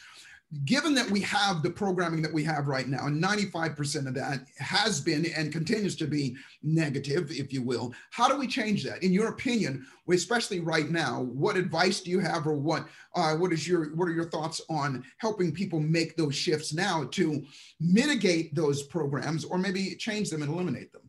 [0.64, 4.40] given that we have the programming that we have right now, and 95% of that
[4.58, 9.02] has been and continues to be negative, if you will, how do we change that?
[9.02, 13.52] In your opinion, especially right now, what advice do you have, or what uh, what
[13.52, 17.44] is your what are your thoughts on helping people make those shifts now to
[17.78, 21.02] mitigate those programs, or maybe change them and eliminate them?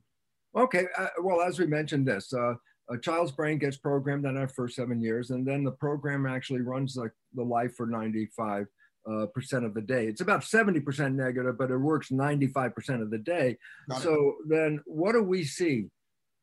[0.55, 2.55] Okay, uh, well, as we mentioned this, uh,
[2.89, 6.61] a child's brain gets programmed in our first seven years, and then the program actually
[6.61, 8.67] runs like the life for 95
[9.09, 10.07] uh, percent of the day.
[10.07, 13.57] It's about 70% negative, but it works 95% of the day.
[13.89, 14.49] Got so it.
[14.49, 15.87] then what do we see?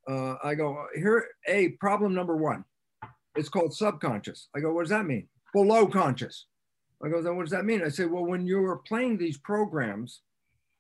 [0.09, 2.65] Uh, I go, here, A, problem number one.
[3.37, 4.49] It's called subconscious.
[4.57, 5.29] I go, what does that mean?
[5.53, 6.47] Below conscious.
[7.05, 7.85] I go, then what does that mean?
[7.85, 10.23] I say, well, when you are playing these programs,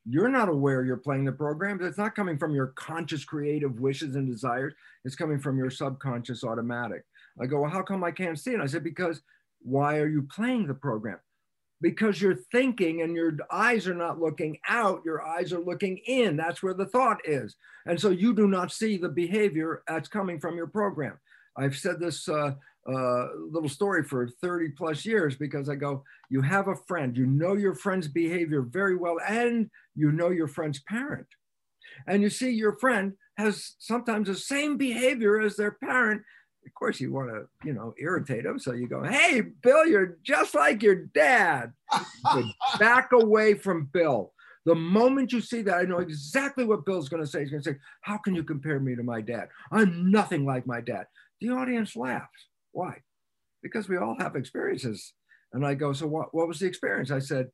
[0.09, 1.79] you're not aware you're playing the program.
[1.83, 4.73] It's not coming from your conscious creative wishes and desires.
[5.05, 7.05] It's coming from your subconscious automatic.
[7.41, 8.61] I go, well, how come I can't see it?
[8.61, 9.21] I said, because
[9.61, 11.19] why are you playing the program?
[11.81, 16.37] Because you're thinking and your eyes are not looking out, your eyes are looking in.
[16.37, 17.55] That's where the thought is.
[17.87, 21.19] And so you do not see the behavior that's coming from your program.
[21.59, 22.53] I've said this uh,
[22.89, 27.27] uh, little story for 30 plus years because I go, you have a friend, you
[27.27, 31.27] know your friend's behavior very well, and you know your friend's parent.
[32.07, 36.23] And you see your friend has sometimes the same behavior as their parent.
[36.67, 38.59] Of course, you want to, you know, irritate them.
[38.59, 41.73] So you go, hey, Bill, you're just like your dad.
[42.79, 44.33] back away from Bill.
[44.65, 47.41] The moment you see that, I know exactly what Bill's going to say.
[47.41, 49.49] He's going to say, How can you compare me to my dad?
[49.73, 51.07] I'm nothing like my dad.
[51.41, 52.49] The audience laughs.
[52.73, 52.99] Why?
[53.63, 55.13] Because we all have experiences.
[55.53, 57.11] And I go, So what, what was the experience?
[57.11, 57.49] I said,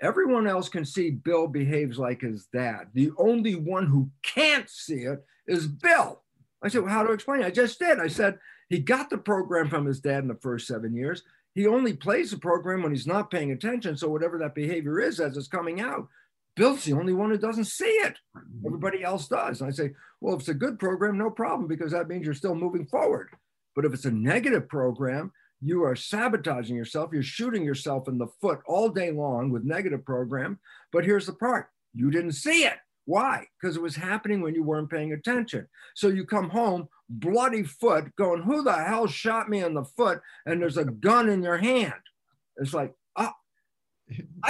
[0.00, 2.88] Everyone else can see Bill behaves like his dad.
[2.94, 6.22] The only one who can't see it is Bill.
[6.62, 7.46] I said, well, How to explain it?
[7.46, 7.98] I just did.
[7.98, 11.22] I said, He got the program from his dad in the first seven years.
[11.54, 13.96] He only plays the program when he's not paying attention.
[13.96, 16.08] So, whatever that behavior is as it's coming out,
[16.56, 18.18] Bill's the only one who doesn't see it.
[18.36, 18.66] Mm-hmm.
[18.66, 19.60] Everybody else does.
[19.60, 19.90] And I say,
[20.20, 23.30] well, if it's a good program, no problem, because that means you're still moving forward.
[23.74, 27.10] But if it's a negative program, you are sabotaging yourself.
[27.12, 30.60] You're shooting yourself in the foot all day long with negative program.
[30.92, 32.76] But here's the part you didn't see it.
[33.06, 33.46] Why?
[33.60, 35.66] Because it was happening when you weren't paying attention.
[35.94, 40.20] So you come home, bloody foot, going, Who the hell shot me in the foot?
[40.46, 41.92] And there's a gun in your hand.
[42.56, 43.32] It's like, Oh,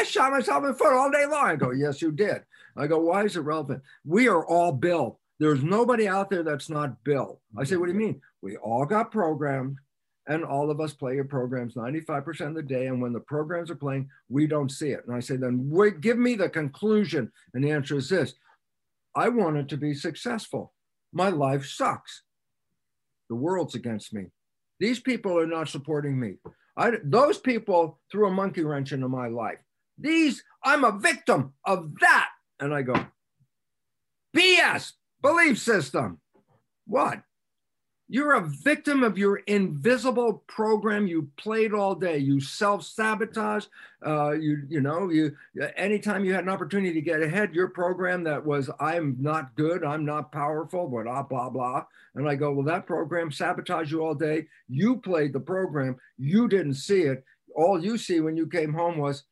[0.05, 1.47] I shot myself in the foot all day long.
[1.47, 2.43] I go, Yes, you did.
[2.77, 3.83] I go, Why is it relevant?
[4.05, 5.19] We are all Bill.
[5.41, 7.41] There's nobody out there that's not Bill.
[7.57, 8.21] I say, What do you mean?
[8.43, 9.79] We all got programmed,
[10.27, 12.87] and all of us play your programs 95% of the day.
[12.89, 15.05] And when the programs are playing, we don't see it.
[15.07, 17.33] And I say, then wait, give me the conclusion.
[17.55, 18.35] And the answer is this
[19.15, 20.75] I wanted to be successful.
[21.15, 22.25] My life sucks.
[23.31, 24.27] The world's against me.
[24.81, 26.35] These people are not supporting me.
[26.77, 29.61] I, those people threw a monkey wrench into my life.
[29.99, 32.29] These, I'm a victim of that.
[32.61, 32.95] And I go,
[34.37, 36.21] BS, belief system.
[36.87, 37.23] What?
[38.07, 42.19] You're a victim of your invisible program you played all day.
[42.19, 43.65] You self-sabotage.
[44.05, 45.35] Uh, you you know you
[45.77, 49.83] anytime you had an opportunity to get ahead, your program that was I'm not good,
[49.83, 51.85] I'm not powerful, blah blah blah.
[52.15, 54.49] And I go, well, that program sabotaged you all day.
[54.69, 55.97] You played the program.
[56.19, 57.25] You didn't see it.
[57.57, 59.25] All you see when you came home was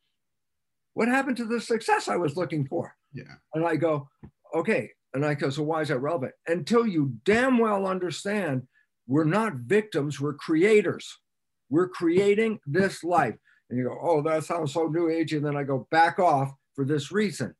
[0.93, 2.95] what happened to the success I was looking for.
[3.13, 3.23] Yeah.
[3.53, 4.07] And I go,
[4.55, 6.33] okay, and I go, so why is that relevant?
[6.47, 8.63] Until you damn well understand
[9.07, 11.17] we're not victims, we're creators.
[11.69, 13.35] We're creating this life.
[13.69, 15.33] And you go, oh, that sounds so new age.
[15.33, 16.51] And then I go, back off.
[16.75, 17.53] for this reason.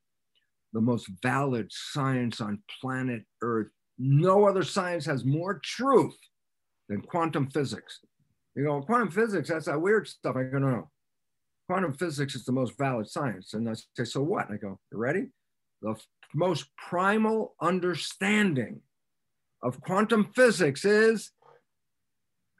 [0.72, 3.68] The most valid science on planet Earth.
[3.98, 6.16] No other science has more truth
[6.88, 8.00] than quantum physics.
[8.56, 10.36] You go, quantum physics, that's that weird stuff.
[10.36, 10.90] I go, no, no.
[11.68, 13.54] Quantum physics is the most valid science.
[13.54, 14.48] And I say, so what?
[14.48, 15.28] And I go, you ready?
[15.82, 15.96] The
[16.34, 18.80] most primal understanding
[19.62, 21.30] of quantum physics is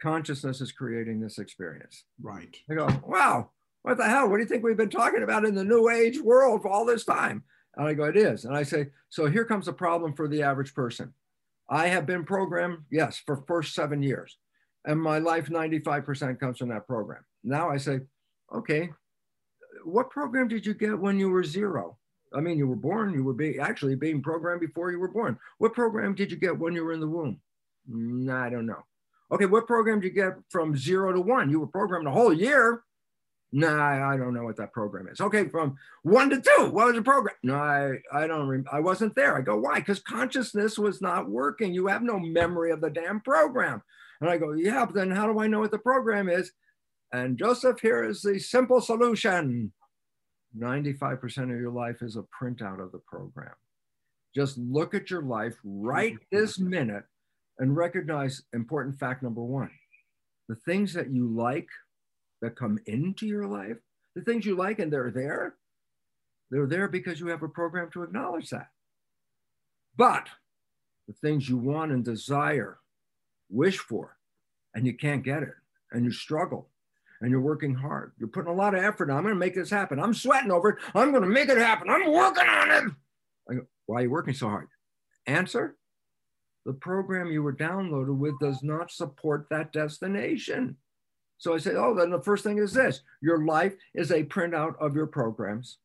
[0.00, 2.04] consciousness is creating this experience.
[2.20, 2.56] Right.
[2.70, 3.50] I go, wow,
[3.82, 4.28] what the hell?
[4.28, 6.84] What do you think we've been talking about in the new age world for all
[6.84, 7.44] this time?
[7.76, 8.44] And I go, it is.
[8.44, 11.12] And I say, so here comes the problem for the average person.
[11.68, 14.38] I have been programmed, yes, for first seven years.
[14.84, 17.24] And my life, 95% comes from that program.
[17.42, 18.00] Now I say,
[18.54, 18.90] okay,
[19.84, 21.98] what program did you get when you were zero?
[22.34, 25.38] I mean, you were born, you were be, actually being programmed before you were born.
[25.58, 27.40] What program did you get when you were in the womb?
[27.90, 28.84] Mm, I don't know.
[29.30, 31.50] Okay, what program did you get from zero to one?
[31.50, 32.82] You were programmed a whole year.
[33.52, 35.20] Nah, I don't know what that program is.
[35.20, 37.36] Okay, from one to two, what was the program?
[37.44, 39.36] No, I, I don't, rem- I wasn't there.
[39.36, 39.78] I go, why?
[39.78, 41.72] Because consciousness was not working.
[41.72, 43.80] You have no memory of the damn program.
[44.20, 46.50] And I go, yeah, but then how do I know what the program is?
[47.14, 49.72] And Joseph, here is the simple solution
[50.58, 53.54] 95% of your life is a printout of the program.
[54.34, 57.04] Just look at your life right this minute
[57.60, 59.70] and recognize important fact number one
[60.48, 61.68] the things that you like
[62.42, 63.78] that come into your life,
[64.16, 65.54] the things you like and they're there,
[66.50, 68.70] they're there because you have a program to acknowledge that.
[69.96, 70.26] But
[71.06, 72.78] the things you want and desire,
[73.48, 74.16] wish for,
[74.74, 75.54] and you can't get it,
[75.92, 76.68] and you struggle,
[77.20, 78.12] and you're working hard.
[78.18, 79.10] You're putting a lot of effort.
[79.10, 80.00] I'm going to make this happen.
[80.00, 80.78] I'm sweating over it.
[80.94, 81.88] I'm going to make it happen.
[81.88, 82.84] I'm working on it.
[83.50, 84.68] Go, Why are you working so hard?
[85.26, 85.76] Answer
[86.64, 90.76] the program you were downloaded with does not support that destination.
[91.38, 94.74] So I say, oh, then the first thing is this your life is a printout
[94.80, 95.78] of your programs.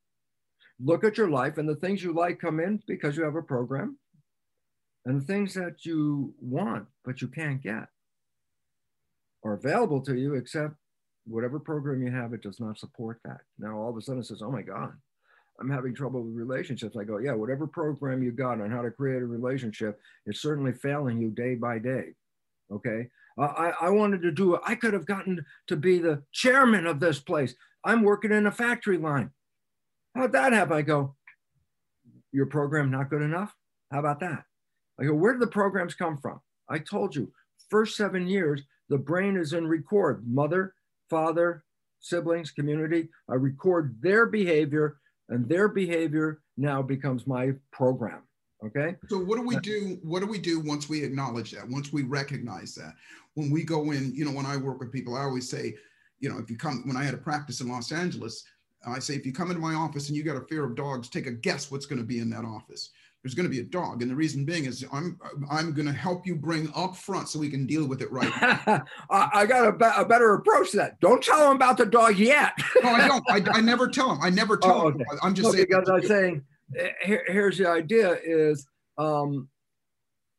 [0.79, 3.41] Look at your life, and the things you like come in because you have a
[3.41, 3.97] program,
[5.05, 7.87] and the things that you want but you can't get
[9.43, 10.75] are available to you, except
[11.29, 13.41] whatever program you have, it does not support that.
[13.57, 14.91] Now all of a sudden it says, oh my God,
[15.59, 16.95] I'm having trouble with relationships.
[16.97, 20.73] I go, yeah, whatever program you got on how to create a relationship is certainly
[20.73, 22.13] failing you day by day.
[22.71, 23.07] Okay.
[23.37, 24.61] I, I wanted to do it.
[24.65, 27.55] I could have gotten to be the chairman of this place.
[27.85, 29.31] I'm working in a factory line.
[30.13, 30.75] How'd that happen?
[30.75, 31.15] I go,
[32.33, 33.53] your program not good enough?
[33.91, 34.43] How about that?
[34.99, 36.41] I go, where do the programs come from?
[36.69, 37.31] I told you,
[37.69, 40.23] first seven years, the brain is in record.
[40.27, 40.73] Mother,
[41.09, 41.63] father,
[41.99, 43.09] siblings, community.
[43.29, 44.97] I record their behavior
[45.29, 48.23] and their behavior now becomes my program.
[48.65, 48.95] Okay.
[49.07, 49.99] So what do we do?
[50.03, 51.67] What do we do once we acknowledge that?
[51.67, 52.93] Once we recognize that?
[53.35, 55.75] When we go in, you know, when I work with people, I always say,
[56.19, 58.43] you know, if you come, when I had a practice in Los Angeles,
[58.85, 61.09] I say, if you come into my office and you got a fear of dogs,
[61.09, 62.91] take a guess what's going to be in that office
[63.23, 65.93] there's going to be a dog and the reason being is i'm i'm going to
[65.93, 68.31] help you bring up front so we can deal with it right
[69.09, 72.17] i got a, be- a, better approach to that don't tell them about the dog
[72.17, 74.97] yet no i don't I, I never tell them i never tell oh, okay.
[74.99, 76.43] them i'm just no, saying because i'm saying
[77.03, 79.47] here, here's the idea is um,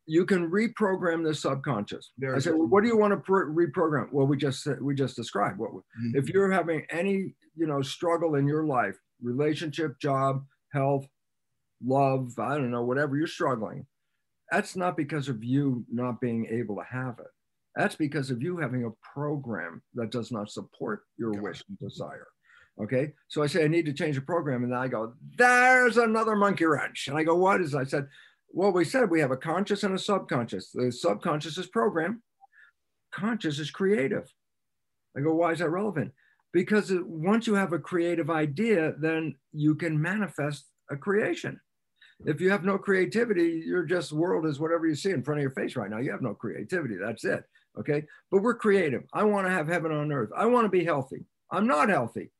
[0.06, 2.12] you can reprogram the subconscious.
[2.18, 4.12] There I said, well, what do you want to reprogram?
[4.12, 5.70] Well, we just we just described what.
[5.70, 6.16] Mm-hmm.
[6.18, 11.06] If you're having any you know struggle in your life, relationship, job, health,
[11.84, 13.86] love, I don't know, whatever you're struggling,
[14.50, 17.30] that's not because of you not being able to have it.
[17.76, 22.26] That's because of you having a program that does not support your wish and desire.
[22.82, 23.12] Okay.
[23.28, 24.64] So I say, I need to change the program.
[24.64, 27.08] And then I go, there's another monkey wrench.
[27.08, 28.08] And I go, what is, I said,
[28.52, 30.70] well, we said we have a conscious and a subconscious.
[30.72, 32.22] The subconscious is program,
[33.12, 34.32] conscious is creative.
[35.16, 36.12] I go, why is that relevant?
[36.52, 41.60] Because once you have a creative idea, then you can manifest a creation.
[42.26, 45.42] If you have no creativity, your just world is whatever you see in front of
[45.42, 45.98] your face right now.
[45.98, 46.96] You have no creativity.
[46.96, 47.44] That's it.
[47.78, 48.04] Okay.
[48.30, 49.04] But we're creative.
[49.12, 50.30] I want to have heaven on earth.
[50.36, 51.24] I want to be healthy.
[51.50, 52.30] I'm not healthy.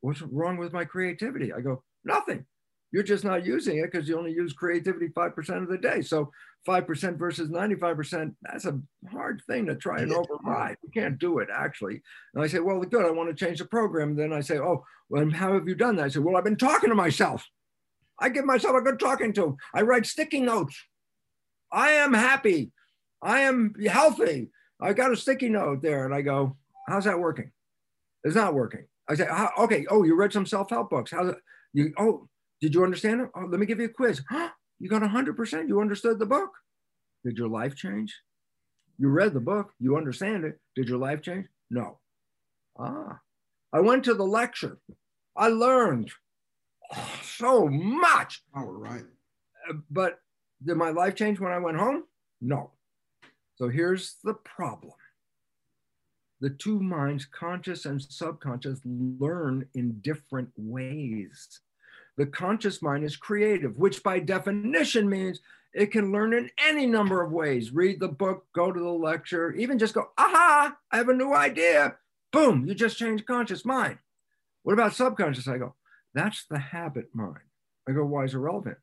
[0.00, 1.52] What's wrong with my creativity?
[1.52, 2.46] I go, nothing.
[2.92, 6.02] You're just not using it because you only use creativity 5% of the day.
[6.02, 6.30] So
[6.66, 10.76] 5% versus 95%, that's a hard thing to try and override.
[10.82, 12.02] You can't do it actually.
[12.34, 14.10] And I say, well, good, I want to change the program.
[14.10, 16.06] And Then I say, oh, well, how have you done that?
[16.06, 17.46] I say, well, I've been talking to myself.
[18.20, 19.56] I give myself a good talking to.
[19.74, 20.76] I write sticky notes.
[21.72, 22.72] I am happy.
[23.22, 24.50] I am healthy.
[24.80, 26.56] I got a sticky note there, and I go,
[26.88, 27.52] "How's that working?"
[28.24, 28.86] It's not working.
[29.08, 29.86] I say, "Okay.
[29.90, 31.10] Oh, you read some self-help books.
[31.10, 31.38] How's it?
[31.72, 31.92] You?
[31.98, 32.28] Oh,
[32.60, 33.30] did you understand it?
[33.34, 34.22] Oh, let me give you a quiz.
[34.78, 35.68] you got hundred percent.
[35.68, 36.50] You understood the book.
[37.24, 38.18] Did your life change?
[38.98, 39.72] You read the book.
[39.78, 40.60] You understand it.
[40.74, 41.46] Did your life change?
[41.70, 42.00] No.
[42.78, 43.20] Ah,
[43.72, 44.78] I went to the lecture.
[45.36, 46.10] I learned
[47.22, 48.42] so much.
[48.54, 49.04] Oh, right.
[49.68, 50.20] Uh, but
[50.64, 52.04] did my life change when I went home?
[52.40, 52.70] No.
[53.56, 54.92] So here's the problem
[56.40, 61.60] the two minds, conscious and subconscious, learn in different ways.
[62.16, 65.40] The conscious mind is creative, which by definition means
[65.74, 67.72] it can learn in any number of ways.
[67.72, 71.34] Read the book, go to the lecture, even just go, aha, I have a new
[71.34, 71.96] idea.
[72.32, 73.98] Boom, you just changed conscious mind.
[74.62, 75.46] What about subconscious?
[75.46, 75.74] I go,
[76.14, 77.38] that's the habit mind.
[77.88, 78.78] I go, why is it relevant?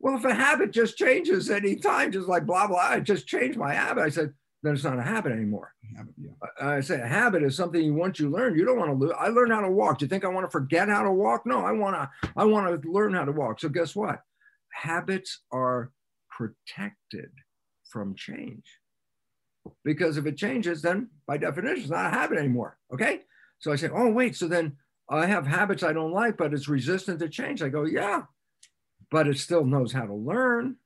[0.00, 3.58] Well, if a habit just changes any time, just like blah, blah, I just changed
[3.58, 4.02] my habit.
[4.02, 5.72] I said, then it's not a habit anymore.
[5.96, 6.30] Habit, yeah.
[6.60, 8.96] I, I say a habit is something you once you learn, you don't want to
[8.96, 9.12] lose.
[9.18, 9.98] I learned how to walk.
[9.98, 11.46] Do you think I want to forget how to walk?
[11.46, 13.60] No, I want to, I want to learn how to walk.
[13.60, 14.20] So guess what?
[14.72, 15.90] Habits are
[16.30, 17.30] protected
[17.90, 18.64] from change.
[19.84, 22.78] Because if it changes, then by definition, it's not a habit anymore.
[22.92, 23.20] Okay.
[23.58, 24.36] So I say, oh, wait.
[24.36, 24.76] So then
[25.08, 27.62] I have habits I don't like, but it's resistant to change.
[27.62, 28.22] I go, yeah,
[29.10, 30.76] but it still knows how to learn.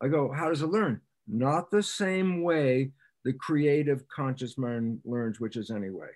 [0.00, 1.00] I go, how does it learn?
[1.26, 2.92] Not the same way
[3.24, 6.10] the creative conscious mind learns, which is anyway.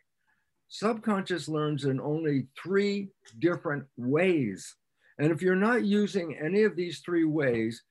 [0.68, 3.08] Subconscious learns in only three
[3.40, 4.76] different ways.
[5.18, 7.82] And if you're not using any of these three ways,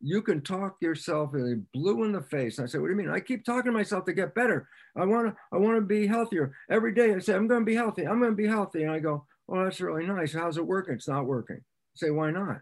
[0.00, 1.32] you can talk yourself
[1.72, 2.58] blue in the face.
[2.58, 3.10] And I say, what do you mean?
[3.10, 4.68] I keep talking to myself to get better.
[4.96, 7.14] I want to, I want to be healthier every day.
[7.14, 8.06] I say, I'm going to be healthy.
[8.06, 8.82] I'm going to be healthy.
[8.84, 10.32] And I go, oh, that's really nice.
[10.32, 10.94] How's it working?
[10.94, 11.56] It's not working.
[11.56, 12.60] I say, why not?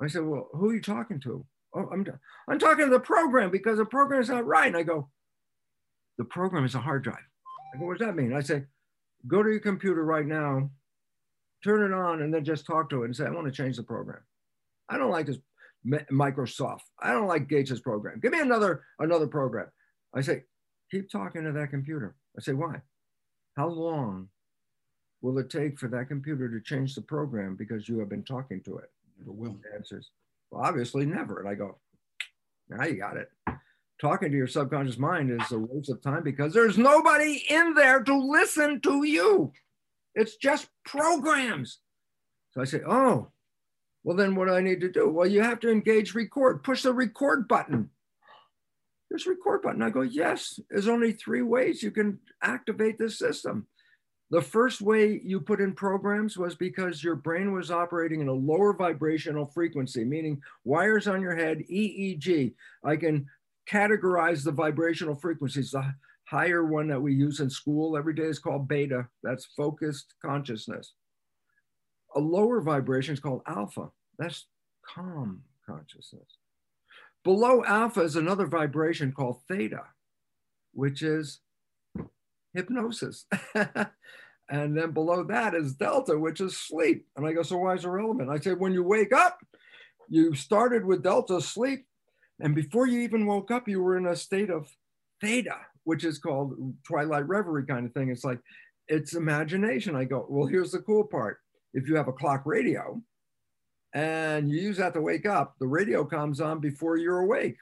[0.00, 1.44] I said, well, who are you talking to?
[1.74, 2.06] Oh, I'm,
[2.48, 4.68] I'm talking to the program because the program is not right.
[4.68, 5.08] And I go,
[6.18, 7.16] the program is a hard drive.
[7.74, 8.32] I go, what does that mean?
[8.32, 8.64] I say,
[9.26, 10.70] go to your computer right now,
[11.64, 13.76] turn it on, and then just talk to it and say, I want to change
[13.76, 14.20] the program.
[14.88, 15.38] I don't like this
[15.86, 16.82] Microsoft.
[17.00, 18.20] I don't like Gates' program.
[18.20, 19.66] Give me another another program.
[20.14, 20.44] I say,
[20.90, 22.16] keep talking to that computer.
[22.36, 22.80] I say, why?
[23.56, 24.28] How long
[25.20, 28.62] will it take for that computer to change the program because you have been talking
[28.62, 28.90] to it?
[29.18, 29.56] Never will.
[29.74, 30.10] answers,
[30.50, 31.40] well, obviously never.
[31.40, 31.78] And I go,
[32.68, 33.30] now you got it.
[34.00, 38.02] Talking to your subconscious mind is a waste of time because there's nobody in there
[38.04, 39.52] to listen to you.
[40.14, 41.80] It's just programs.
[42.52, 43.32] So I say, oh,
[44.04, 45.08] well, then what do I need to do?
[45.08, 47.90] Well, you have to engage record, push the record button.
[49.10, 49.82] There's a record button.
[49.82, 53.66] I go, yes, there's only three ways you can activate this system.
[54.30, 58.32] The first way you put in programs was because your brain was operating in a
[58.32, 62.52] lower vibrational frequency, meaning wires on your head, EEG.
[62.84, 63.26] I can
[63.70, 65.70] categorize the vibrational frequencies.
[65.70, 65.94] The
[66.24, 69.08] higher one that we use in school every day is called beta.
[69.22, 70.92] That's focused consciousness.
[72.14, 73.90] A lower vibration is called alpha.
[74.18, 74.46] That's
[74.86, 76.38] calm consciousness.
[77.24, 79.82] Below alpha is another vibration called theta,
[80.72, 81.40] which is
[82.54, 83.26] hypnosis.
[83.54, 87.06] and then below that is delta, which is sleep.
[87.16, 88.30] And I go, so why is it relevant?
[88.30, 89.38] I say, when you wake up,
[90.08, 91.86] you started with delta sleep.
[92.40, 94.68] And before you even woke up, you were in a state of
[95.20, 96.54] theta, which is called
[96.86, 98.10] twilight reverie kind of thing.
[98.10, 98.40] It's like,
[98.86, 99.96] it's imagination.
[99.96, 101.40] I go, well, here's the cool part.
[101.74, 103.00] If you have a clock radio
[103.94, 107.56] and you use that to wake up, the radio comes on before you're awake.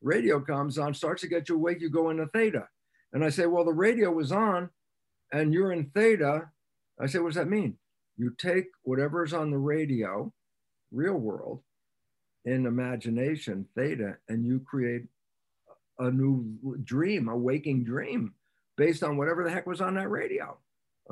[0.00, 2.68] Radio comes on, starts to get you awake, you go into theta.
[3.12, 4.70] And I say, well, the radio was on
[5.32, 6.48] and you're in theta.
[7.00, 7.76] I say, what does that mean?
[8.16, 10.32] You take whatever's on the radio,
[10.90, 11.62] real world,
[12.44, 15.02] in imagination, theta, and you create
[15.98, 18.34] a new dream, a waking dream
[18.76, 20.58] based on whatever the heck was on that radio.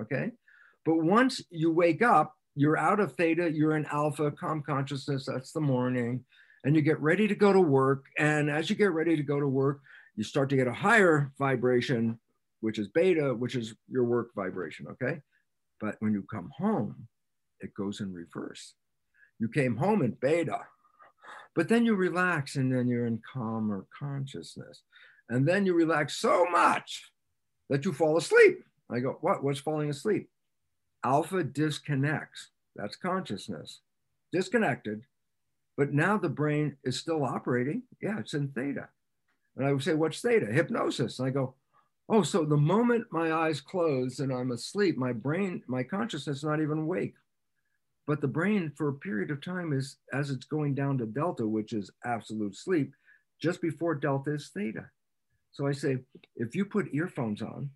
[0.00, 0.32] Okay.
[0.84, 5.52] But once you wake up, you're out of theta, you're in alpha, calm consciousness, that's
[5.52, 6.24] the morning,
[6.64, 8.06] and you get ready to go to work.
[8.18, 9.80] And as you get ready to go to work,
[10.16, 12.18] you start to get a higher vibration,
[12.60, 15.20] which is beta, which is your work vibration, okay?
[15.80, 17.08] But when you come home,
[17.60, 18.74] it goes in reverse.
[19.38, 20.60] You came home in beta,
[21.54, 24.82] but then you relax and then you're in calmer consciousness.
[25.28, 27.10] And then you relax so much
[27.68, 28.64] that you fall asleep.
[28.90, 29.44] I go, what?
[29.44, 30.28] What's falling asleep?
[31.04, 32.48] Alpha disconnects.
[32.76, 33.80] That's consciousness.
[34.32, 35.02] Disconnected.
[35.76, 37.82] But now the brain is still operating.
[38.02, 38.88] Yeah, it's in theta.
[39.56, 40.46] And I would say, what's theta?
[40.46, 41.18] Hypnosis.
[41.18, 41.54] And I go,
[42.08, 46.60] oh, so the moment my eyes close and I'm asleep, my brain, my consciousness not
[46.60, 47.14] even awake.
[48.06, 51.46] But the brain, for a period of time, is as it's going down to delta,
[51.46, 52.92] which is absolute sleep,
[53.40, 54.90] just before delta is theta.
[55.52, 55.98] So I say,
[56.36, 57.70] if you put earphones on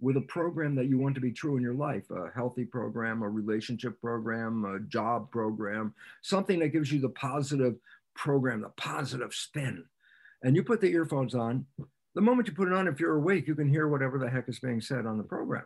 [0.00, 3.22] with a program that you want to be true in your life a healthy program,
[3.22, 7.76] a relationship program, a job program, something that gives you the positive
[8.14, 9.84] program, the positive spin.
[10.42, 11.66] And you put the earphones on.
[12.14, 14.48] The moment you put it on, if you're awake, you can hear whatever the heck
[14.48, 15.64] is being said on the program.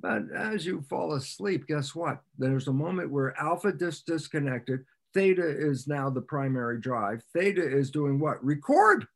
[0.00, 2.20] But as you fall asleep, guess what?
[2.38, 7.22] There's a moment where alpha dis disconnected, theta is now the primary drive.
[7.34, 8.42] Theta is doing what?
[8.44, 9.06] Record.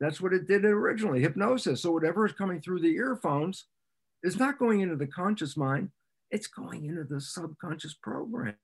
[0.00, 1.82] That's what it did originally, hypnosis.
[1.82, 3.66] So whatever is coming through the earphones
[4.24, 5.90] is not going into the conscious mind,
[6.30, 8.56] it's going into the subconscious program.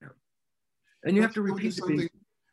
[1.04, 2.08] And you Let's have to repeat something,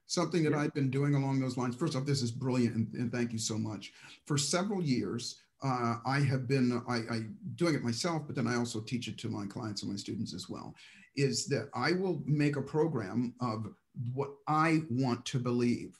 [0.05, 0.60] something that yeah.
[0.60, 1.76] I've been doing along those lines.
[1.76, 3.93] First off, this is brilliant and, and thank you so much.
[4.26, 7.22] For several years, uh, I have been I, I
[7.55, 10.34] doing it myself, but then I also teach it to my clients and my students
[10.34, 10.76] as well.
[11.16, 13.68] Is that I will make a program of
[14.14, 15.97] what I want to believe.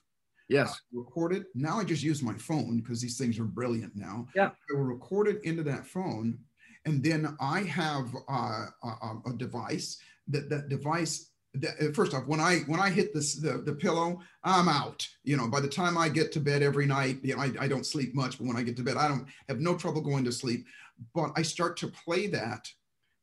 [0.48, 0.80] Yes.
[0.96, 1.48] Uh, record it.
[1.56, 4.28] Now I just use my phone because these things are brilliant now.
[4.36, 4.52] Yeah.
[4.70, 6.38] I will record it into that phone,
[6.88, 9.98] and then I have uh, a, a device
[10.30, 11.32] that that device
[11.66, 15.08] uh, first off when i when i hit this the, the pillow i'm out.
[15.24, 17.68] You know by the time i get to bed every night you know I, I
[17.68, 20.24] don't sleep much but when i get to bed i don't have no trouble going
[20.26, 20.66] to sleep.
[21.14, 22.70] But i start to play that.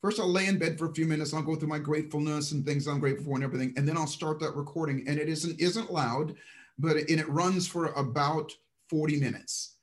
[0.03, 2.65] First i'll lay in bed for a few minutes i'll go through my gratefulness and
[2.65, 5.07] things i'm grateful for and everything and then i'll start that recording.
[5.09, 6.35] And it isn't isn't loud
[6.79, 8.53] but it, and it runs for about
[8.91, 9.74] 40 minutes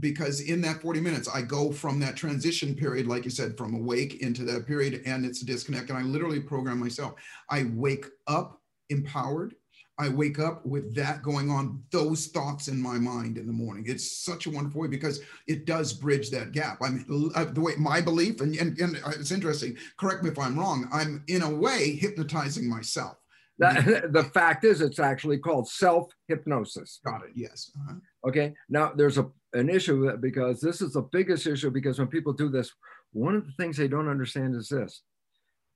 [0.00, 3.74] because in that 40 minutes i go from that transition period like you said from
[3.74, 7.14] awake into that period and it's a disconnect and i literally program myself
[7.50, 8.60] i wake up
[8.90, 9.54] empowered
[9.98, 13.84] i wake up with that going on those thoughts in my mind in the morning
[13.86, 17.60] it's such a wonderful way because it does bridge that gap i mean uh, the
[17.60, 21.42] way my belief and, and, and it's interesting correct me if i'm wrong i'm in
[21.42, 23.16] a way hypnotizing myself
[23.58, 27.00] that, the fact is, it's actually called self hypnosis.
[27.04, 27.30] Got it.
[27.34, 27.70] Yes.
[27.76, 27.94] Uh-huh.
[28.28, 28.54] Okay.
[28.68, 32.48] Now there's a an issue because this is the biggest issue because when people do
[32.48, 32.72] this,
[33.12, 35.02] one of the things they don't understand is this.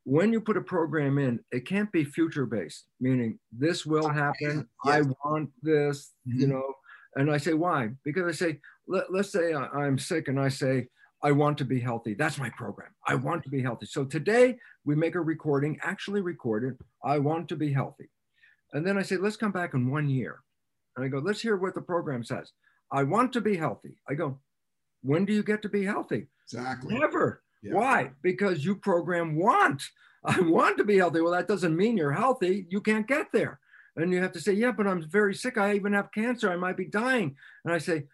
[0.04, 4.68] When you put a program in, it can't be future based, meaning this will happen.
[4.84, 4.94] Yes.
[4.94, 6.40] I want this, mm-hmm.
[6.40, 6.74] you know.
[7.16, 7.90] And I say, why?
[8.04, 10.86] Because I say, let, let's say I'm sick and I say,
[11.22, 12.14] I want to be healthy.
[12.14, 12.90] That's my program.
[13.06, 13.86] I want to be healthy.
[13.86, 16.78] So today we make a recording, actually recorded.
[17.04, 18.08] I want to be healthy.
[18.72, 20.40] And then I say, let's come back in one year.
[20.96, 22.52] And I go, let's hear what the program says.
[22.92, 23.96] I want to be healthy.
[24.08, 24.38] I go,
[25.02, 26.26] when do you get to be healthy?
[26.46, 26.98] Exactly.
[26.98, 27.42] Never.
[27.62, 27.74] Yeah.
[27.74, 28.10] Why?
[28.22, 29.82] Because you program want.
[30.24, 31.20] I want to be healthy.
[31.20, 32.66] Well, that doesn't mean you're healthy.
[32.68, 33.60] You can't get there.
[33.96, 35.58] And you have to say, yeah, but I'm very sick.
[35.58, 36.50] I even have cancer.
[36.50, 37.36] I might be dying.
[37.64, 38.06] And I say,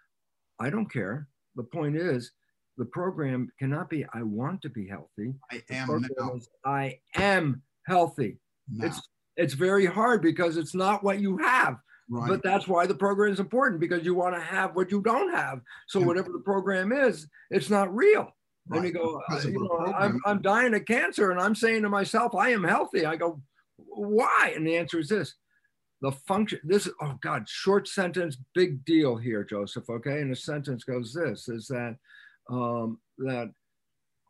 [0.58, 1.28] I don't care.
[1.54, 2.32] The point is,
[2.78, 5.34] the program cannot be I want to be healthy.
[5.50, 6.04] I am
[6.36, 8.38] is, I am healthy.
[8.68, 8.86] Now.
[8.86, 9.00] It's
[9.36, 11.76] it's very hard because it's not what you have.
[12.08, 12.28] Right.
[12.28, 15.32] But that's why the program is important because you want to have what you don't
[15.34, 15.60] have.
[15.88, 16.06] So yeah.
[16.06, 18.32] whatever the program is, it's not real.
[18.68, 18.78] Right.
[18.78, 21.88] And you go, uh, you know, I'm, I'm dying of cancer and I'm saying to
[21.88, 23.06] myself, I am healthy.
[23.06, 23.40] I go,
[23.76, 24.52] why?
[24.54, 25.34] And the answer is this.
[26.00, 29.88] The function, this is, oh God, short sentence, big deal here, Joseph.
[29.88, 30.20] Okay.
[30.20, 31.96] And the sentence goes this is that,
[32.48, 33.50] um, that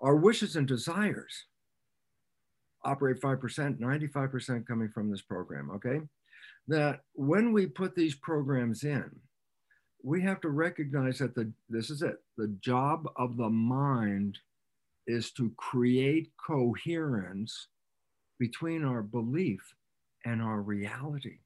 [0.01, 1.45] our wishes and desires
[2.85, 5.70] operate 5%, 95% coming from this program.
[5.72, 6.01] Okay
[6.68, 9.11] that when we put these programs in,
[10.03, 12.16] we have to recognize that the this is it.
[12.36, 14.38] The job of the mind
[15.07, 17.68] is to create coherence
[18.38, 19.61] between our belief
[20.24, 21.38] and our reality.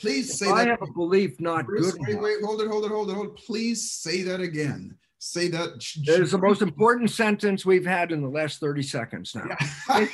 [0.00, 0.68] Please say if that.
[0.68, 2.00] I have a belief not Bruce, good.
[2.00, 3.36] Wait, enough, wait, hold it, hold it, hold it, hold it.
[3.36, 4.96] Please say that again.
[5.18, 5.84] Say that.
[5.96, 9.46] It is the most important sentence we've had in the last 30 seconds now.
[9.88, 10.06] Yeah.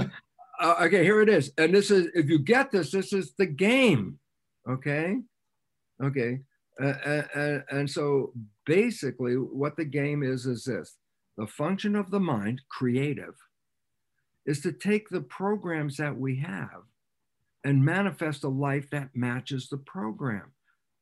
[0.64, 1.52] uh, okay, here it is.
[1.58, 4.18] And this is, if you get this, this is the game.
[4.68, 5.18] Okay.
[6.02, 6.40] Okay.
[6.80, 8.32] Uh, uh, and so
[8.64, 10.96] basically, what the game is, is this
[11.36, 13.34] the function of the mind, creative,
[14.46, 16.82] is to take the programs that we have
[17.64, 20.52] and manifest a life that matches the program.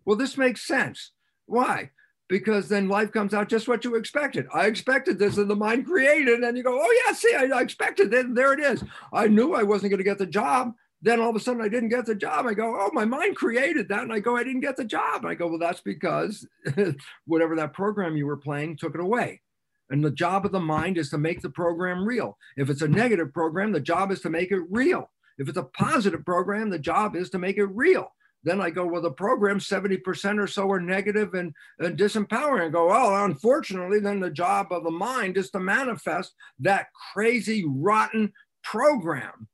[0.05, 1.13] Well, this makes sense.
[1.47, 1.91] Why?
[2.29, 4.47] Because then life comes out just what you expected.
[4.53, 8.13] I expected this, and the mind created, and you go, "Oh yeah, see, I, expected
[8.15, 8.27] it.
[8.27, 8.83] And there it is.
[9.13, 10.73] I knew I wasn't going to get the job.
[11.03, 12.47] Then all of a sudden, I didn't get the job.
[12.47, 15.23] I go, "Oh, my mind created that," and I go, "I didn't get the job."
[15.23, 16.47] And I go, "Well, that's because
[17.27, 19.43] whatever that program you were playing took it away."
[19.91, 22.39] And the job of the mind is to make the program real.
[22.57, 25.11] If it's a negative program, the job is to make it real.
[25.37, 28.13] If it's a positive program, the job is to make it real.
[28.45, 32.67] Then I go, well, the program, 70% or so are negative and, and disempowering.
[32.67, 37.65] I go, well, unfortunately, then the job of the mind is to manifest that crazy,
[37.67, 38.33] rotten
[38.65, 39.49] program.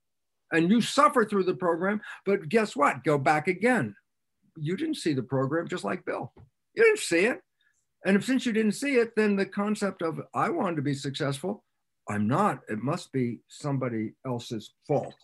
[0.52, 3.04] And you suffer through the program, but guess what?
[3.04, 3.94] Go back again.
[4.56, 6.32] You didn't see the program just like Bill.
[6.74, 7.42] You didn't see it.
[8.06, 10.94] And if, since you didn't see it, then the concept of I wanted to be
[10.94, 11.64] successful,
[12.08, 12.60] I'm not.
[12.68, 15.14] It must be somebody else's fault.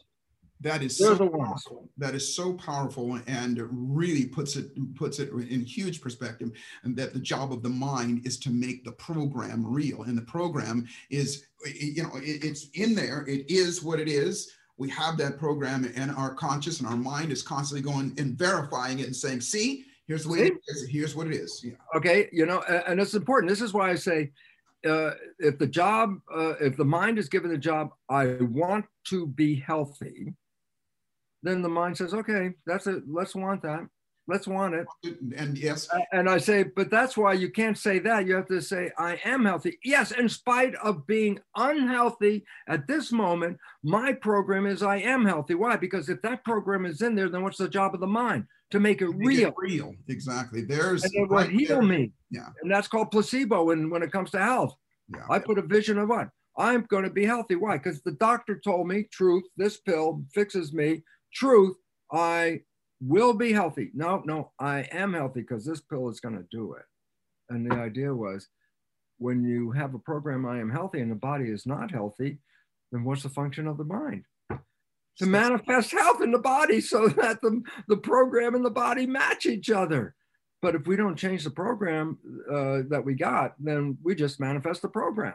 [0.61, 1.91] That is so powerful.
[1.99, 6.53] That is so powerful and really puts it puts it in huge perspective.
[6.85, 10.03] And that the job of the mind is to make the program real.
[10.05, 13.27] And the program is, you know, it's in there.
[13.27, 14.51] It is what it is.
[14.77, 18.99] We have that program, and our conscious and our mind is constantly going and verifying
[18.99, 20.89] it and saying, "See, here's the way it is.
[20.89, 21.75] Here's what it is." Yeah.
[21.95, 23.51] Okay, you know, and it's important.
[23.51, 24.33] This is why I say
[24.85, 29.27] uh, if the job, uh, if the mind is given the job, I want to
[29.27, 30.35] be healthy,
[31.45, 33.05] then the mind says, okay, that's it.
[33.07, 33.87] Let's want that.
[34.27, 34.87] Let's want it.
[35.37, 35.87] And yes.
[36.11, 38.27] And I say, but that's why you can't say that.
[38.27, 39.79] You have to say, I am healthy.
[39.85, 45.55] Yes, in spite of being unhealthy at this moment, my program is I am healthy.
[45.55, 45.77] Why?
[45.77, 48.47] Because if that program is in there, then what's the job of the mind?
[48.71, 49.49] To make it make real.
[49.51, 49.95] It real.
[50.09, 50.63] Exactly.
[50.63, 51.83] There's and it will heal there.
[51.83, 52.13] me.
[52.31, 52.49] Yeah.
[52.63, 54.75] And that's called placebo when, when it comes to health.
[55.15, 55.27] Yeah.
[55.29, 56.31] I put a vision of what?
[56.57, 57.57] I'm going to be healthy.
[57.57, 57.77] Why?
[57.77, 61.03] Because the doctor told me, truth, this pill fixes me
[61.35, 61.77] truth,
[62.13, 62.61] I
[63.01, 63.91] will be healthy.
[63.95, 66.85] No, no, I am healthy because this pill is going to do it.
[67.51, 68.49] And the idea was
[69.19, 72.39] when you have a program, I am healthy, and the body is not healthy,
[72.93, 74.25] then what's the function of the mind?
[75.19, 79.47] To manifest health in the body so that the, the program and the body match
[79.47, 80.15] each other.
[80.63, 82.19] But if we don't change the program
[82.51, 85.35] uh, that we got, then we just manifest the program.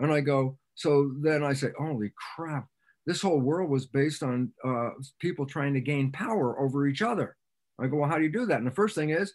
[0.00, 2.66] And I go, so then I say, holy crap,
[3.06, 7.36] this whole world was based on uh, people trying to gain power over each other.
[7.78, 8.58] I go, well, how do you do that?
[8.58, 9.34] And the first thing is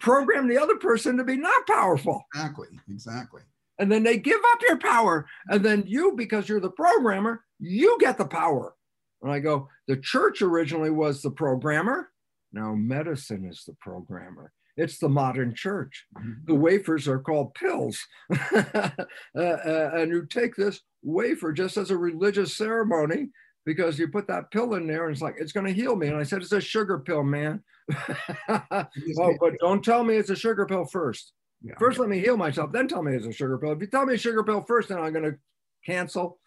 [0.00, 2.22] program the other person to be not powerful.
[2.34, 3.42] Exactly, exactly.
[3.78, 5.26] And then they give up your power.
[5.48, 8.74] And then you, because you're the programmer, you get the power.
[9.22, 12.10] And I go, the church originally was the programmer.
[12.52, 14.52] Now medicine is the programmer.
[14.76, 16.06] It's the modern church.
[16.16, 16.46] Mm-hmm.
[16.46, 17.98] The wafers are called pills.
[18.54, 18.90] uh,
[19.36, 23.28] uh, and you take this wafer just as a religious ceremony
[23.64, 26.08] because you put that pill in there and it's like, it's going to heal me.
[26.08, 27.62] And I said, it's a sugar pill, man.
[28.48, 31.32] oh, but don't tell me it's a sugar pill first.
[31.62, 31.74] Yeah.
[31.78, 33.72] First, let me heal myself, then tell me it's a sugar pill.
[33.72, 35.38] If you tell me a sugar pill first, then I'm going to
[35.86, 36.38] cancel.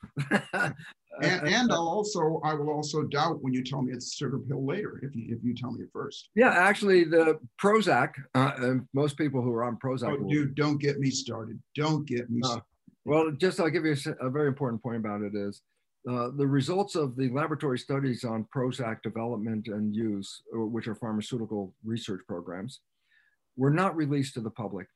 [1.22, 4.40] And, and I'll also I will also doubt when you tell me it's a sugar
[4.40, 6.30] pill later if you if you tell me it first.
[6.36, 8.14] Yeah, actually, the Prozac.
[8.36, 10.18] Uh, most people who are on Prozac.
[10.20, 11.60] Oh, dude, don't get me started.
[11.76, 12.42] Don't get me.
[12.44, 12.64] Uh, started.
[13.06, 15.62] Well, just I'll give you a, a very important point about it is.
[16.10, 20.96] Uh, the results of the laboratory studies on Prozac development and use, uh, which are
[20.96, 22.80] pharmaceutical research programs,
[23.58, 24.88] were not released to the public.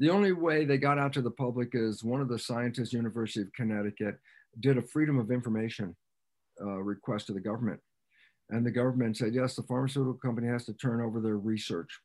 [0.00, 3.42] The only way they got out to the public is one of the scientists, University
[3.42, 4.16] of Connecticut,
[4.60, 5.96] did a freedom of information
[6.60, 7.80] uh, request to the government.
[8.50, 11.98] And the government said, yes, the pharmaceutical company has to turn over their research.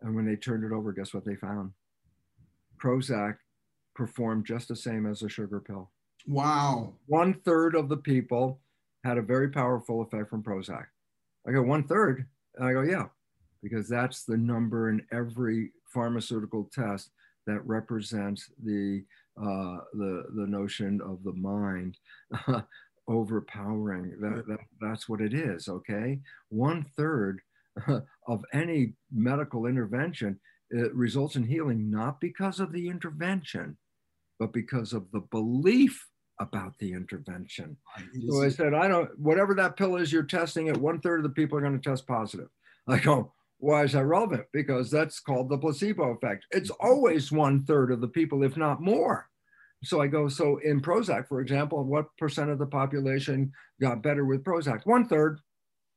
[0.00, 1.72] And when they turned it over, guess what they found?
[2.82, 3.36] Prozac
[3.94, 5.90] performed just the same as a sugar pill.
[6.26, 6.94] Wow.
[7.06, 8.60] One third of the people
[9.04, 10.86] had a very powerful effect from Prozac.
[11.46, 12.26] I go, one third?
[12.56, 13.06] And I go, yeah,
[13.62, 17.10] because that's the number in every pharmaceutical test
[17.46, 19.04] that represents the
[19.40, 21.96] uh, the the notion of the mind
[23.08, 24.14] overpowering.
[24.20, 25.68] That, that, that's what it is.
[25.68, 27.40] Okay, one third
[28.26, 30.38] of any medical intervention
[30.70, 33.76] it results in healing not because of the intervention,
[34.38, 36.06] but because of the belief
[36.40, 37.76] about the intervention.
[38.28, 41.24] So I said, I don't, whatever that pill is you're testing it, one third of
[41.24, 42.48] the people are going to test positive.
[42.86, 44.44] I go, why is that relevant?
[44.52, 46.46] Because that's called the placebo effect.
[46.52, 49.27] It's always one third of the people, if not more.
[49.84, 54.24] So I go, so in Prozac, for example, what percent of the population got better
[54.24, 54.80] with Prozac?
[54.84, 55.40] One third.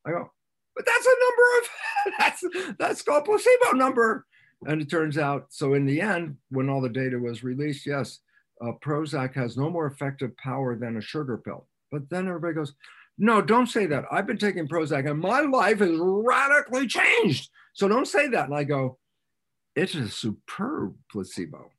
[0.06, 0.32] I go,
[0.76, 4.26] but that's a number of, that's, that's called placebo number.
[4.68, 8.20] And it turns out, so in the end, when all the data was released, yes,
[8.62, 11.68] uh, Prozac has no more effective power than a sugar pill.
[11.92, 12.74] But then everybody goes,
[13.18, 14.06] no, don't say that.
[14.12, 17.50] I've been taking Prozac and my life has radically changed.
[17.74, 18.46] So don't say that.
[18.46, 18.98] And I go,
[19.76, 21.72] it's a superb placebo.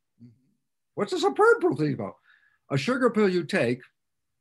[0.95, 2.17] What's a superb placebo?
[2.71, 3.81] A sugar pill you take,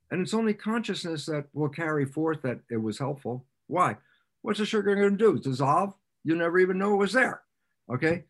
[0.09, 3.45] and it's only consciousness that will carry forth that it was helpful.
[3.67, 3.97] Why?
[4.41, 5.39] What's the sugar going to do?
[5.39, 5.93] Dissolve?
[6.23, 7.41] You never even know it was there.
[7.91, 8.25] Okay.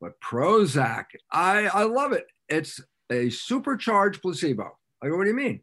[0.00, 2.26] But Prozac, I, I love it.
[2.48, 4.76] It's a supercharged placebo.
[5.02, 5.60] I go, what do you mean?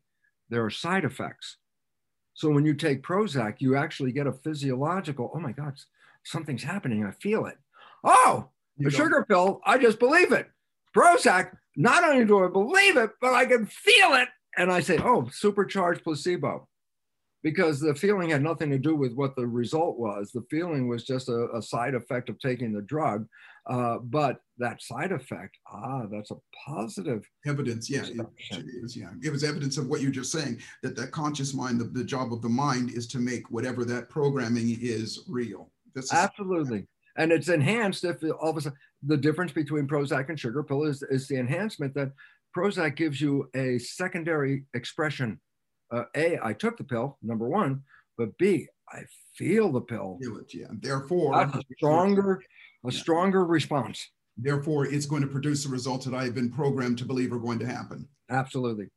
[0.49, 1.57] There are side effects.
[2.33, 5.73] So when you take Prozac, you actually get a physiological, oh my God,
[6.23, 7.05] something's happening.
[7.05, 7.57] I feel it.
[8.03, 8.97] Oh, you a don't.
[8.97, 10.49] sugar pill, I just believe it.
[10.95, 14.29] Prozac, not only do I believe it, but I can feel it.
[14.57, 16.67] And I say, oh, supercharged placebo.
[17.43, 20.31] because the feeling had nothing to do with what the result was.
[20.31, 23.27] The feeling was just a, a side effect of taking the drug.
[23.69, 27.89] Uh, but that side effect, ah, that's a positive evidence.
[27.89, 28.95] Yeah, it, it is.
[28.97, 32.03] Yeah, it was evidence of what you're just saying that that conscious mind, the, the
[32.03, 35.69] job of the mind is to make whatever that programming is real.
[35.95, 36.87] This is, Absolutely.
[37.15, 40.83] And it's enhanced if all of a sudden the difference between Prozac and sugar pill
[40.83, 42.11] is, is the enhancement that
[42.55, 45.39] Prozac gives you a secondary expression.
[45.91, 47.81] Uh, a, I took the pill, number one,
[48.17, 49.01] but B, I
[49.35, 50.17] feel the pill.
[50.21, 50.67] Feel it, yeah.
[50.79, 52.41] Therefore, That's a stronger,
[52.85, 52.99] a yeah.
[52.99, 54.09] stronger response.
[54.37, 57.39] Therefore, it's going to produce the results that I have been programmed to believe are
[57.39, 58.07] going to happen.
[58.29, 58.89] Absolutely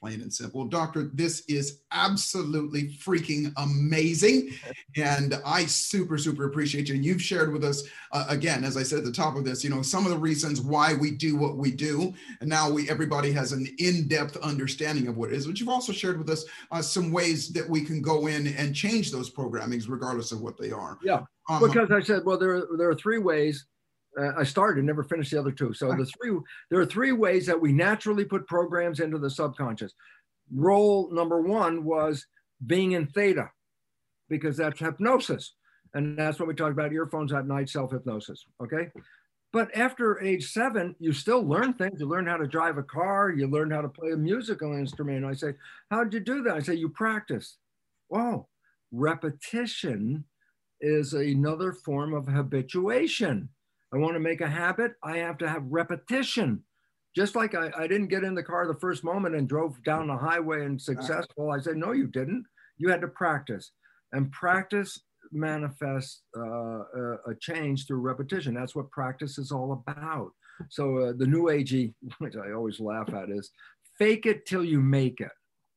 [0.00, 0.64] plain and simple.
[0.64, 4.52] Doctor, this is absolutely freaking amazing.
[4.96, 6.94] And I super, super appreciate you.
[6.94, 9.62] And you've shared with us, uh, again, as I said at the top of this,
[9.62, 12.14] you know, some of the reasons why we do what we do.
[12.40, 15.92] And now we, everybody has an in-depth understanding of what it is, but you've also
[15.92, 19.88] shared with us uh, some ways that we can go in and change those programmings
[19.88, 20.96] regardless of what they are.
[21.02, 21.20] Yeah,
[21.50, 23.66] um, because I said, well, there, there are three ways
[24.18, 25.72] Uh, I started, and never finished the other two.
[25.72, 26.36] So the three,
[26.70, 29.92] there are three ways that we naturally put programs into the subconscious.
[30.52, 32.26] Role number one was
[32.66, 33.50] being in theta,
[34.28, 35.54] because that's hypnosis,
[35.94, 38.44] and that's what we talked about: earphones at night, self hypnosis.
[38.60, 38.88] Okay,
[39.52, 42.00] but after age seven, you still learn things.
[42.00, 43.30] You learn how to drive a car.
[43.30, 45.24] You learn how to play a musical instrument.
[45.24, 45.54] I say,
[45.90, 46.54] how did you do that?
[46.54, 47.56] I say, you practice.
[48.12, 48.46] Oh,
[48.92, 50.24] repetition
[50.80, 53.48] is another form of habituation
[53.92, 56.62] I want to make a habit, I have to have repetition.
[57.16, 60.06] Just like I, I didn't get in the car the first moment and drove down
[60.06, 61.50] the highway and successful.
[61.50, 62.44] I said, no, you didn't.
[62.78, 63.72] You had to practice.
[64.12, 65.00] And practice
[65.32, 68.54] manifests uh, a, a, change through repetition.
[68.54, 70.30] That's what practice is all about.
[70.68, 73.50] So uh, the new agey, which I always laugh at, is
[73.98, 75.32] fake it till you make it.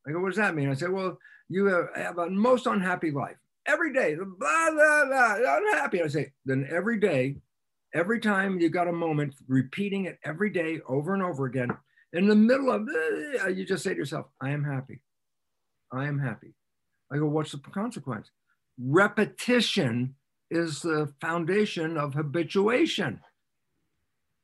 [0.06, 0.70] I go, what does that mean?
[0.70, 3.36] I say, well, you have, have a most unhappy life
[3.66, 6.02] every day, blah, blah, blah, unhappy.
[6.02, 7.36] I say, then every day
[7.94, 11.70] every time you got a moment, repeating it every day over and over again.
[12.12, 12.88] In the middle of
[13.44, 15.00] uh, you just say to yourself, I am happy.
[15.92, 16.54] I am happy.
[17.12, 18.30] I go, what's the consequence?
[18.78, 20.14] Repetition
[20.50, 23.20] is the foundation of habituation.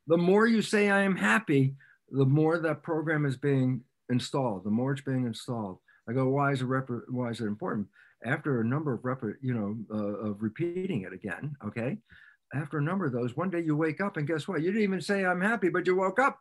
[0.07, 1.74] The more you say I am happy,
[2.11, 5.78] the more that program is being installed, the more it's being installed.
[6.09, 7.86] I go, why is it, rep- why is it important?
[8.24, 11.98] After a number of rep- you know, uh, of repeating it again, okay,
[12.55, 14.62] after a number of those, one day you wake up and guess what?
[14.62, 16.38] You didn't even say, I'm happy, but you woke up.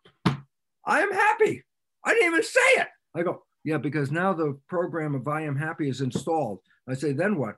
[0.85, 1.63] I am happy.
[2.03, 2.87] I didn't even say it.
[3.15, 6.59] I go, yeah, because now the program of I am happy is installed.
[6.87, 7.55] I say, then what?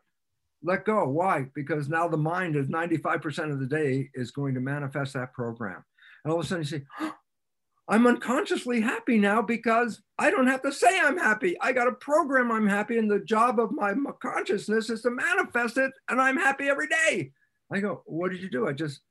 [0.64, 1.08] Let go.
[1.08, 1.48] Why?
[1.56, 5.84] Because now the mind is 95% of the day is going to manifest that program.
[6.24, 7.14] And all of a sudden you say, oh,
[7.88, 11.58] I'm unconsciously happy now because I don't have to say I'm happy.
[11.60, 15.78] I got a program I'm happy, and the job of my consciousness is to manifest
[15.78, 17.32] it, and I'm happy every day.
[17.74, 18.68] I go, what did you do?
[18.68, 19.02] I just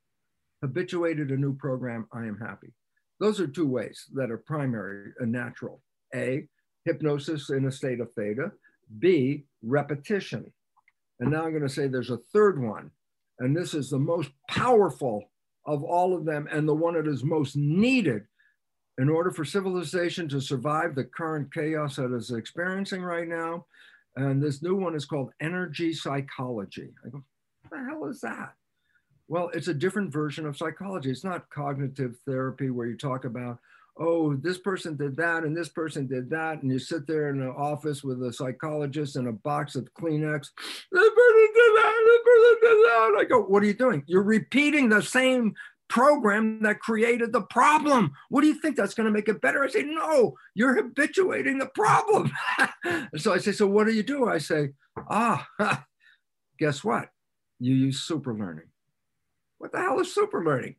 [0.61, 2.07] habituated a new program.
[2.13, 2.73] I am happy.
[3.19, 5.81] Those are two ways that are primary and natural.
[6.13, 6.47] A,
[6.85, 8.51] hypnosis in a state of theta.
[8.99, 10.51] B, repetition.
[11.19, 12.91] And now I'm going to say there's a third one.
[13.39, 15.23] And this is the most powerful
[15.65, 18.23] of all of them and the one that is most needed
[18.97, 23.65] in order for civilization to survive the current chaos that it's experiencing right now.
[24.15, 26.89] And this new one is called energy psychology.
[27.05, 27.23] I go,
[27.71, 28.53] the hell is that?
[29.27, 31.09] Well, it's a different version of psychology.
[31.09, 33.59] It's not cognitive therapy where you talk about,
[33.97, 36.61] oh, this person did that and this person did that.
[36.61, 40.47] And you sit there in an office with a psychologist and a box of Kleenex.
[40.91, 43.15] This person did that, this person did that.
[43.19, 44.03] I go, what are you doing?
[44.05, 45.53] You're repeating the same
[45.87, 48.11] program that created the problem.
[48.29, 49.63] What do you think that's going to make it better?
[49.63, 52.31] I say, no, you're habituating the problem.
[53.17, 54.27] so I say, so what do you do?
[54.27, 54.69] I say,
[55.09, 55.47] ah,
[56.59, 57.09] guess what?
[57.61, 58.65] You use super learning.
[59.59, 60.75] What the hell is super learning?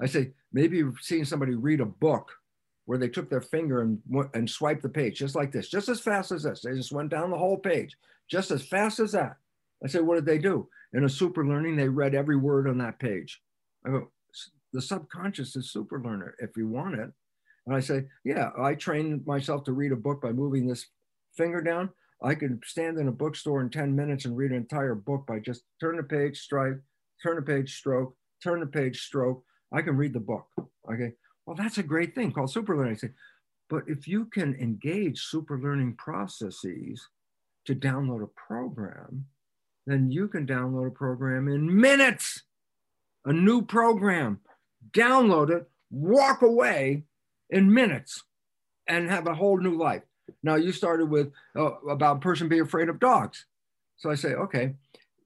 [0.00, 2.30] I say, maybe you've seen somebody read a book
[2.84, 3.98] where they took their finger and,
[4.34, 6.60] and swiped the page just like this, just as fast as this.
[6.60, 7.96] They just went down the whole page,
[8.30, 9.36] just as fast as that.
[9.82, 10.68] I say, what did they do?
[10.92, 13.40] In a super learning, they read every word on that page.
[13.84, 14.10] I go,
[14.72, 17.10] the subconscious is super learner if you want it.
[17.66, 20.86] And I say, yeah, I trained myself to read a book by moving this
[21.34, 21.90] finger down.
[22.22, 25.38] I could stand in a bookstore in 10 minutes and read an entire book by
[25.38, 26.78] just turn the page, strike,
[27.22, 29.42] turn the page, stroke, turn the page, stroke.
[29.72, 30.46] I can read the book.
[30.90, 31.12] Okay.
[31.44, 32.98] Well, that's a great thing called super learning.
[33.68, 37.06] but if you can engage super learning processes
[37.66, 39.26] to download a program,
[39.86, 42.42] then you can download a program in minutes,
[43.24, 44.40] a new program,
[44.92, 47.04] download it, walk away
[47.50, 48.22] in minutes,
[48.88, 50.02] and have a whole new life.
[50.42, 53.46] Now you started with uh, about a person being afraid of dogs.
[53.96, 54.74] So I say, okay,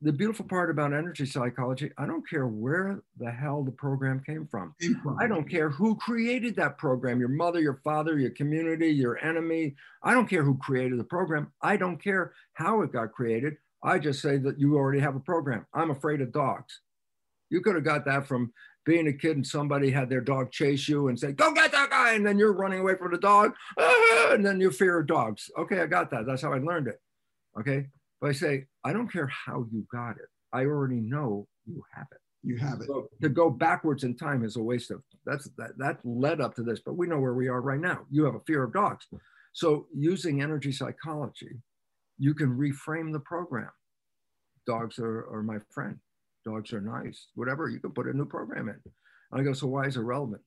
[0.03, 4.47] the beautiful part about energy psychology, I don't care where the hell the program came
[4.47, 4.75] from.
[5.21, 9.75] I don't care who created that program your mother, your father, your community, your enemy.
[10.03, 11.53] I don't care who created the program.
[11.61, 13.57] I don't care how it got created.
[13.83, 15.67] I just say that you already have a program.
[15.75, 16.81] I'm afraid of dogs.
[17.51, 18.53] You could have got that from
[18.87, 21.91] being a kid and somebody had their dog chase you and say, go get that
[21.91, 22.15] guy.
[22.15, 23.53] And then you're running away from the dog.
[23.79, 25.51] Ah, and then you fear dogs.
[25.59, 26.27] Okay, I got that.
[26.27, 27.01] That's how I learned it.
[27.59, 27.87] Okay.
[28.21, 30.29] But I say, I don't care how you got it.
[30.53, 32.19] I already know you have it.
[32.43, 32.87] You have it.
[32.87, 36.55] So to go backwards in time is a waste of that's that that led up
[36.57, 38.01] to this, but we know where we are right now.
[38.11, 39.07] You have a fear of dogs.
[39.53, 41.61] So using energy psychology,
[42.19, 43.71] you can reframe the program.
[44.67, 45.99] Dogs are, are my friend.
[46.45, 47.29] Dogs are nice.
[47.35, 48.81] Whatever, you can put a new program in.
[49.33, 50.43] And I go, so why is it relevant?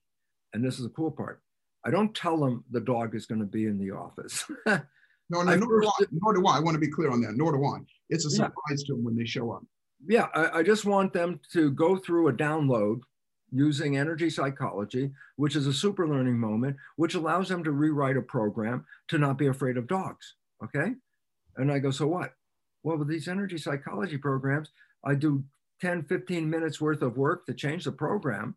[0.52, 1.42] And this is the cool part.
[1.84, 4.44] I don't tell them the dog is going to be in the office.
[5.30, 6.58] No, no, nor do, I, nor do I.
[6.58, 7.34] I want to be clear on that.
[7.34, 7.78] Nor do I.
[8.10, 8.86] It's a surprise yeah.
[8.88, 9.64] to them when they show up.
[10.06, 13.00] Yeah, I, I just want them to go through a download
[13.50, 18.22] using energy psychology, which is a super learning moment, which allows them to rewrite a
[18.22, 20.34] program to not be afraid of dogs.
[20.62, 20.92] Okay.
[21.56, 22.32] And I go, so what?
[22.82, 24.68] Well, with these energy psychology programs,
[25.04, 25.42] I do
[25.84, 28.56] 10, 15 minutes worth of work to change the program.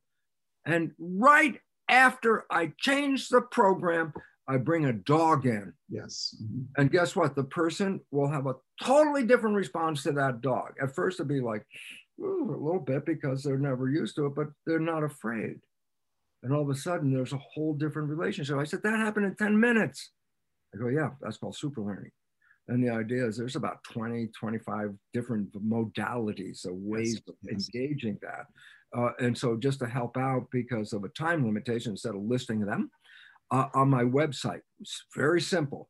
[0.65, 1.59] And right
[1.89, 4.13] after I change the program,
[4.47, 5.73] I bring a dog in.
[5.89, 6.33] Yes.
[6.41, 6.81] Mm-hmm.
[6.81, 7.35] And guess what?
[7.35, 10.75] The person will have a totally different response to that dog.
[10.81, 11.65] At first, it'll be like
[12.21, 15.59] a little bit because they're never used to it, but they're not afraid.
[16.43, 18.55] And all of a sudden, there's a whole different relationship.
[18.57, 20.11] I said, That happened in 10 minutes.
[20.73, 22.11] I go, Yeah, that's called super learning.
[22.67, 27.69] And the idea is there's about 20, 25 different modalities of ways yes, of yes.
[27.73, 28.47] engaging that.
[28.97, 32.61] Uh, and so, just to help out because of a time limitation, instead of listing
[32.61, 32.89] them,
[33.51, 34.61] uh, on my website.
[34.79, 35.89] It's very simple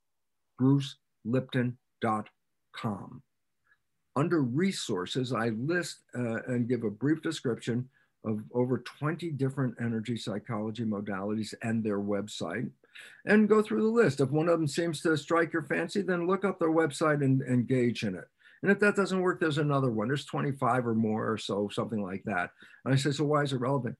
[0.60, 3.22] brucelipton.com.
[4.16, 7.88] Under resources, I list uh, and give a brief description
[8.26, 12.70] of over 20 different energy psychology modalities and their website
[13.26, 14.22] and go through the list.
[14.22, 17.42] If one of them seems to strike your fancy, then look up their website and
[17.44, 18.26] engage in it.
[18.64, 20.08] And if that doesn't work, there's another one.
[20.08, 22.50] There's 25 or more or so, something like that.
[22.86, 23.96] And I say, so why is it relevant?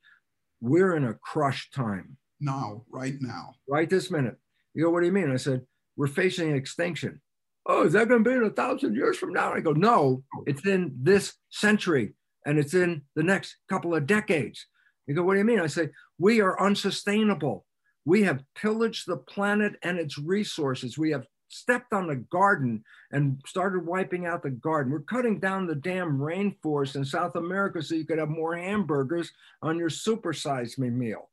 [0.62, 3.54] We're in a crush time now, right now.
[3.68, 4.38] Right this minute.
[4.74, 5.32] You go, what do you mean?
[5.32, 5.62] I said,
[5.96, 7.22] we're facing extinction.
[7.68, 9.54] Oh, is that going to be in a thousand years from now?
[9.54, 12.14] I go, no, it's in this century
[12.48, 14.66] and it's in the next couple of decades.
[15.06, 15.60] You go, what do you mean?
[15.60, 17.66] I say, we are unsustainable.
[18.06, 20.98] We have pillaged the planet and its resources.
[20.98, 24.94] We have stepped on the garden and started wiping out the garden.
[24.94, 29.30] We're cutting down the damn rainforest in South America so you could have more hamburgers
[29.62, 31.30] on your supersize me meal.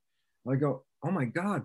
[0.50, 1.62] I go, oh my God,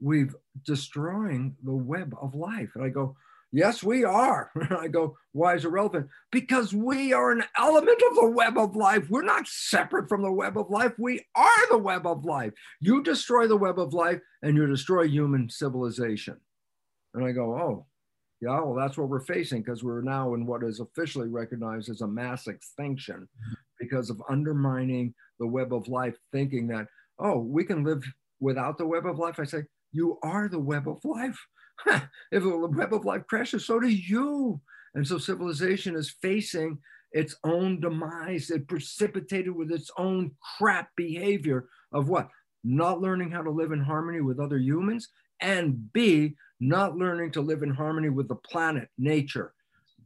[0.00, 0.34] we've
[0.64, 2.70] destroying the web of life.
[2.76, 3.16] And I go,
[3.52, 4.50] yes, we are.
[4.70, 6.08] I go, why is it relevant?
[6.30, 9.08] Because we are an element of the web of life.
[9.10, 10.92] We're not separate from the web of life.
[10.98, 12.52] We are the web of life.
[12.80, 16.36] You destroy the web of life and you destroy human civilization.
[17.14, 17.86] And I go, oh,
[18.40, 22.00] yeah, well, that's what we're facing because we're now in what is officially recognized as
[22.00, 23.28] a mass extinction
[23.78, 26.86] because of undermining the web of life, thinking that,
[27.20, 28.02] oh, we can live
[28.40, 31.38] without the web of life, I say, you are the web of life.
[32.30, 34.60] if the web of life crashes, so do you.
[34.94, 36.78] And so civilization is facing
[37.12, 38.50] its own demise.
[38.50, 42.28] It precipitated with its own crap behavior of what?
[42.64, 45.08] Not learning how to live in harmony with other humans,
[45.40, 49.52] and B, not learning to live in harmony with the planet, nature.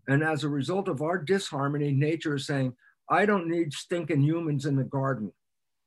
[0.09, 2.75] And as a result of our disharmony, nature is saying,
[3.11, 5.33] I don't need stinking humans in the garden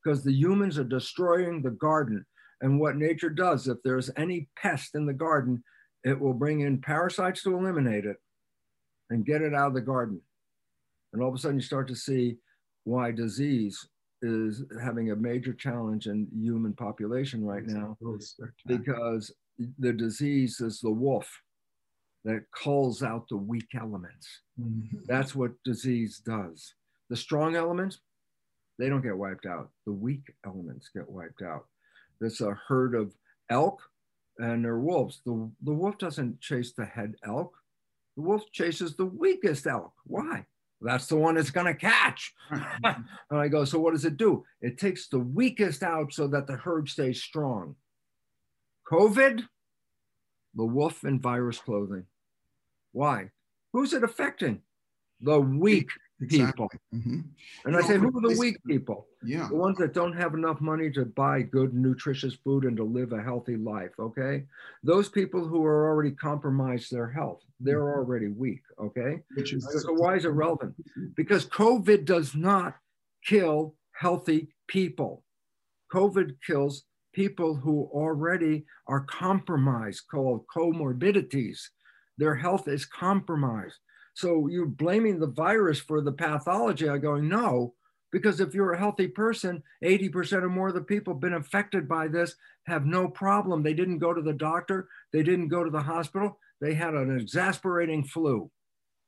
[0.04, 2.26] because the humans are destroying the garden.
[2.62, 5.64] And what nature does, if there's any pest in the garden,
[6.04, 8.18] it will bring in parasites to eliminate it
[9.10, 10.22] and get it out of the garden.
[11.14, 12.38] And all of a sudden, you start to see
[12.84, 13.88] why disease
[14.22, 17.98] is having a major challenge in human population right now
[18.66, 19.32] because
[19.80, 21.30] the disease is the wolf
[22.26, 24.28] that calls out the weak elements.
[24.60, 24.98] Mm-hmm.
[25.06, 26.74] That's what disease does.
[27.10, 28.00] The strong elements,
[28.78, 29.70] they don't get wiped out.
[29.86, 31.66] The weak elements get wiped out.
[32.20, 33.14] There's a herd of
[33.50, 33.82] elk
[34.40, 35.22] and they're wolves.
[35.26, 37.56] The, the wolf doesn't chase the head elk.
[38.16, 39.94] The wolf chases the weakest elk.
[40.06, 40.46] Why?
[40.82, 42.34] That's the one it's going to catch.
[42.52, 44.46] and I go, so what does it do?
[44.62, 47.76] It takes the weakest out so that the herd stays strong.
[48.90, 49.44] COVID,
[50.56, 52.06] the wolf in virus clothing.
[52.94, 53.30] Why?
[53.74, 54.62] Who's it affecting?
[55.22, 55.90] The weak
[56.28, 56.70] people.
[56.94, 57.20] Mm-hmm.
[57.66, 59.08] And you I say, who are the weak people?
[59.24, 59.48] Yeah.
[59.48, 63.14] The ones that don't have enough money to buy good, nutritious food and to live
[63.14, 63.92] a healthy life.
[64.00, 64.44] Okay.
[64.84, 68.00] Those people who are already compromised their health, they're mm-hmm.
[68.00, 68.62] already weak.
[68.80, 69.22] Okay.
[69.36, 70.76] Which is so why is it relevant?
[71.16, 72.76] Because COVID does not
[73.26, 75.24] kill healthy people.
[75.94, 81.60] COVID kills people who already are compromised, called comorbidities.
[82.18, 83.78] Their health is compromised.
[84.20, 86.90] So you're blaming the virus for the pathology.
[86.90, 87.74] I go, no,
[88.12, 92.10] because if you're a healthy person, 80% or more of the people been affected by
[92.10, 93.64] this have no problem.
[93.64, 97.18] They didn't go to the doctor, they didn't go to the hospital, they had an
[97.18, 98.52] exasperating flu.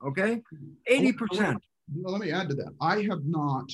[0.01, 0.41] Okay?
[0.89, 1.57] 80%.
[1.93, 2.73] Well, let me add to that.
[2.79, 3.69] I have not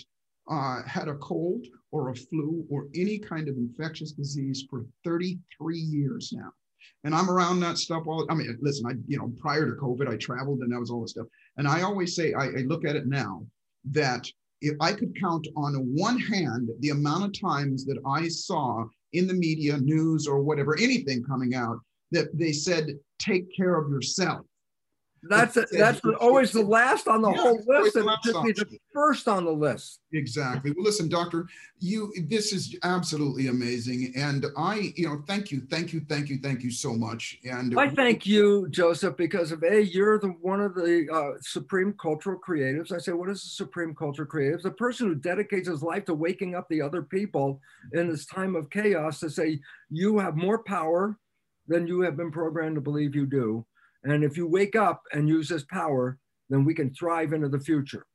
[0.50, 5.78] uh, had a cold or a flu or any kind of infectious disease for 33
[5.78, 6.52] years now.
[7.04, 8.26] And I'm around that stuff all.
[8.30, 11.02] I mean, listen, I you know prior to COVID, I traveled and that was all
[11.02, 11.28] this stuff.
[11.58, 13.46] And I always say, I, I look at it now
[13.92, 14.28] that
[14.62, 19.28] if I could count on one hand the amount of times that I saw in
[19.28, 21.80] the media, news, or whatever, anything coming out
[22.12, 24.46] that they said, take care of yourself.
[25.30, 28.52] That's a, that's always the last on the yeah, whole list, and it should be
[28.52, 30.02] the first on the list.
[30.14, 30.72] Exactly.
[30.72, 31.48] Well, listen, Doctor,
[31.80, 36.40] you this is absolutely amazing, and I, you know, thank you, thank you, thank you,
[36.40, 37.40] thank you so much.
[37.50, 41.94] And I thank you, Joseph, because of a you're the one of the uh, supreme
[41.94, 42.92] cultural creatives.
[42.92, 44.64] I say, what is the supreme cultural creatives?
[44.64, 47.62] The person who dedicates his life to waking up the other people
[47.94, 49.60] in this time of chaos to say
[49.90, 51.18] you have more power
[51.68, 53.66] than you have been programmed to believe you do
[54.14, 56.18] and if you wake up and use this power,
[56.50, 58.06] then we can thrive into the future.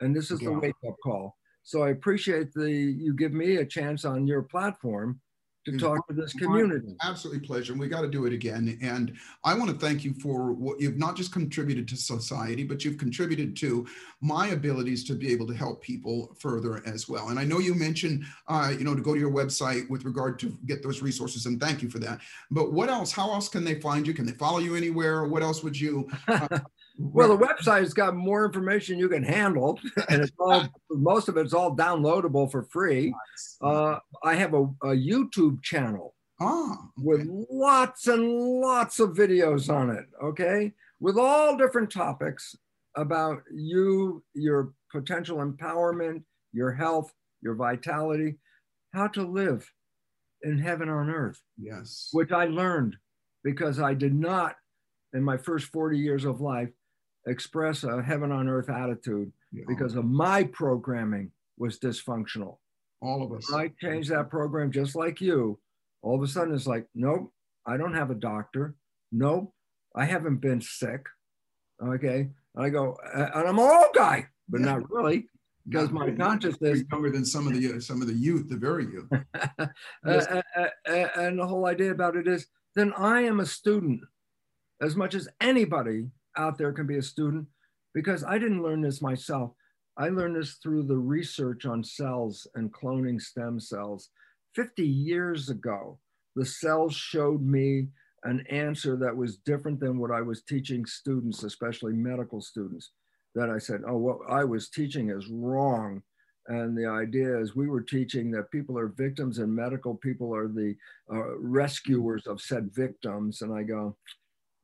[0.00, 0.50] And this is yeah.
[0.50, 1.36] the wake up call.
[1.62, 5.20] So I appreciate the you give me a chance on your platform
[5.66, 6.96] to talk to this community.
[7.02, 7.72] Absolutely pleasure.
[7.72, 8.78] And we got to do it again.
[8.82, 9.12] And
[9.44, 12.98] I want to thank you for what you've not just contributed to society, but you've
[12.98, 13.86] contributed to
[14.20, 17.28] my abilities to be able to help people further as well.
[17.28, 20.38] And I know you mentioned, uh, you know, to go to your website with regard
[20.40, 22.20] to get those resources, and thank you for that.
[22.50, 23.12] But what else?
[23.12, 24.14] How else can they find you?
[24.14, 25.24] Can they follow you anywhere?
[25.24, 26.08] What else would you?
[26.26, 26.48] Uh,
[26.98, 29.78] well, the website's got more information you can handle,
[30.08, 33.14] and it's all most of it's all downloadable for free.
[33.62, 37.06] Uh, I have a, a YouTube channel oh, okay.
[37.06, 40.06] with lots and lots of videos on it.
[40.22, 42.54] Okay, with all different topics
[42.96, 46.22] about you, your potential empowerment,
[46.52, 48.36] your health, your vitality,
[48.92, 49.70] how to live
[50.42, 51.40] in heaven on earth.
[51.56, 52.96] Yes, which I learned
[53.42, 54.56] because I did not
[55.12, 56.68] in my first 40 years of life
[57.26, 59.64] express a heaven on earth attitude yeah.
[59.68, 62.58] because of my programming was dysfunctional.
[63.02, 63.50] All of us.
[63.50, 65.58] When I changed that program just like you.
[66.02, 67.32] All of a sudden, it's like, nope,
[67.66, 68.74] I don't have a doctor.
[69.12, 69.52] Nope,
[69.94, 71.06] I haven't been sick.
[71.82, 72.30] Okay.
[72.54, 74.66] And I go, and I'm an old guy, but yeah.
[74.66, 75.28] not really
[75.68, 79.08] because my consciousness younger than some of the some of the youth, the very youth.
[80.06, 80.26] yes.
[80.26, 84.00] uh, uh, uh, and the whole idea about it is, then I am a student
[84.80, 87.46] as much as anybody out there can be a student
[87.94, 89.52] because I didn't learn this myself.
[89.96, 94.10] I learned this through the research on cells and cloning stem cells.
[94.54, 95.98] 50 years ago,
[96.36, 97.88] the cells showed me
[98.24, 102.90] an answer that was different than what I was teaching students, especially medical students.
[103.34, 106.02] That I said, oh, what I was teaching is wrong.
[106.48, 110.48] And the idea is we were teaching that people are victims and medical people are
[110.48, 110.74] the
[111.12, 113.42] uh, rescuers of said victims.
[113.42, 113.96] And I go,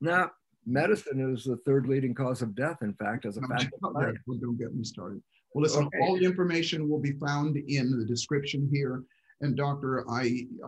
[0.00, 0.28] nah,
[0.66, 3.68] medicine is the third leading cause of death, in fact, as a fact.
[3.84, 5.22] Don't get me started.
[5.54, 5.98] Well, listen, okay.
[6.02, 9.02] all the information will be found in the description here.
[9.42, 10.22] And doctor, I,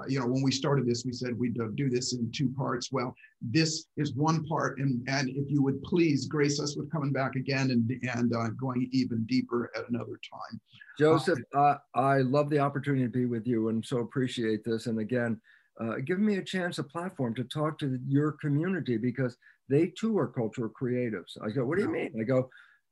[0.08, 2.92] you know, when we started this, we said we'd uh, do this in two parts.
[2.92, 7.10] Well, this is one part, and and if you would please grace us with coming
[7.10, 10.60] back again and and uh, going even deeper at another time.
[10.98, 14.86] Joseph, uh, I love the opportunity to be with you, and so appreciate this.
[14.86, 15.40] And again,
[15.80, 19.36] uh, give me a chance, a platform to talk to your community because
[19.68, 21.36] they too are cultural creatives.
[21.42, 22.12] I go, what do you mean?
[22.18, 22.50] I go,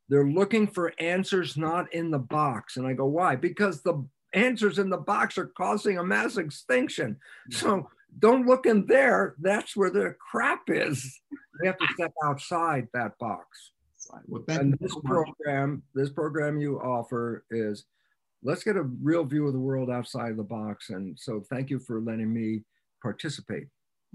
[0.08, 2.76] they're looking for answers not in the box.
[2.76, 3.36] And I go, why?
[3.36, 7.16] Because the answers in the box are causing a mass extinction.
[7.50, 9.34] So don't look in there.
[9.40, 11.20] That's where the crap is.
[11.60, 13.72] We have to step outside that box.
[14.26, 17.86] Well, and this program, this program you offer is
[18.42, 20.90] let's get a real view of the world outside of the box.
[20.90, 22.62] And so thank you for letting me
[23.02, 23.66] participate.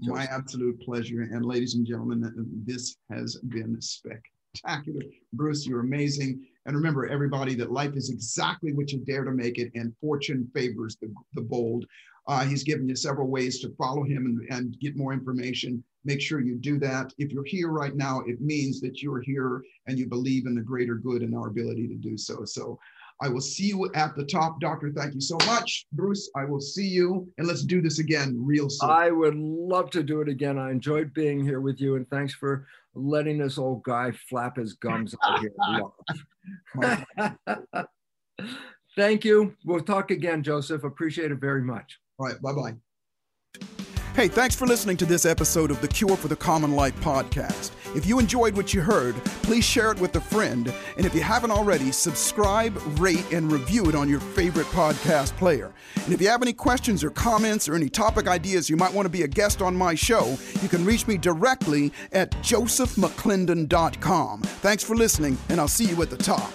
[0.02, 1.22] My absolute pleasure.
[1.22, 2.34] And ladies and gentlemen,
[2.66, 5.02] this has been spectacular.
[5.32, 6.44] Bruce, you're amazing.
[6.66, 10.50] And remember, everybody, that life is exactly what you dare to make it, and fortune
[10.54, 11.86] favors the, the bold.
[12.26, 15.82] Uh, he's given you several ways to follow him and, and get more information.
[16.04, 17.12] make sure you do that.
[17.18, 20.60] If you're here right now, it means that you're here and you believe in the
[20.60, 22.44] greater good and our ability to do so.
[22.44, 22.78] So
[23.22, 24.60] I will see you at the top.
[24.60, 25.86] Doctor, thank you so much.
[25.92, 28.90] Bruce, I will see you and let's do this again real soon.
[28.90, 30.58] I would love to do it again.
[30.58, 34.74] I enjoyed being here with you and thanks for letting this old guy flap his
[34.74, 35.52] gums out here.
[38.96, 39.54] Thank you.
[39.64, 40.84] We'll talk again, Joseph.
[40.84, 41.98] Appreciate it very much.
[42.18, 42.42] All right.
[42.42, 42.74] Bye bye.
[44.14, 47.70] Hey, thanks for listening to this episode of the Cure for the Common Life podcast.
[47.94, 50.72] If you enjoyed what you heard, please share it with a friend.
[50.96, 55.74] And if you haven't already, subscribe, rate, and review it on your favorite podcast player.
[56.04, 59.06] And if you have any questions or comments or any topic ideas you might want
[59.06, 64.42] to be a guest on my show, you can reach me directly at josephmcclendon.com.
[64.42, 66.50] Thanks for listening, and I'll see you at the top.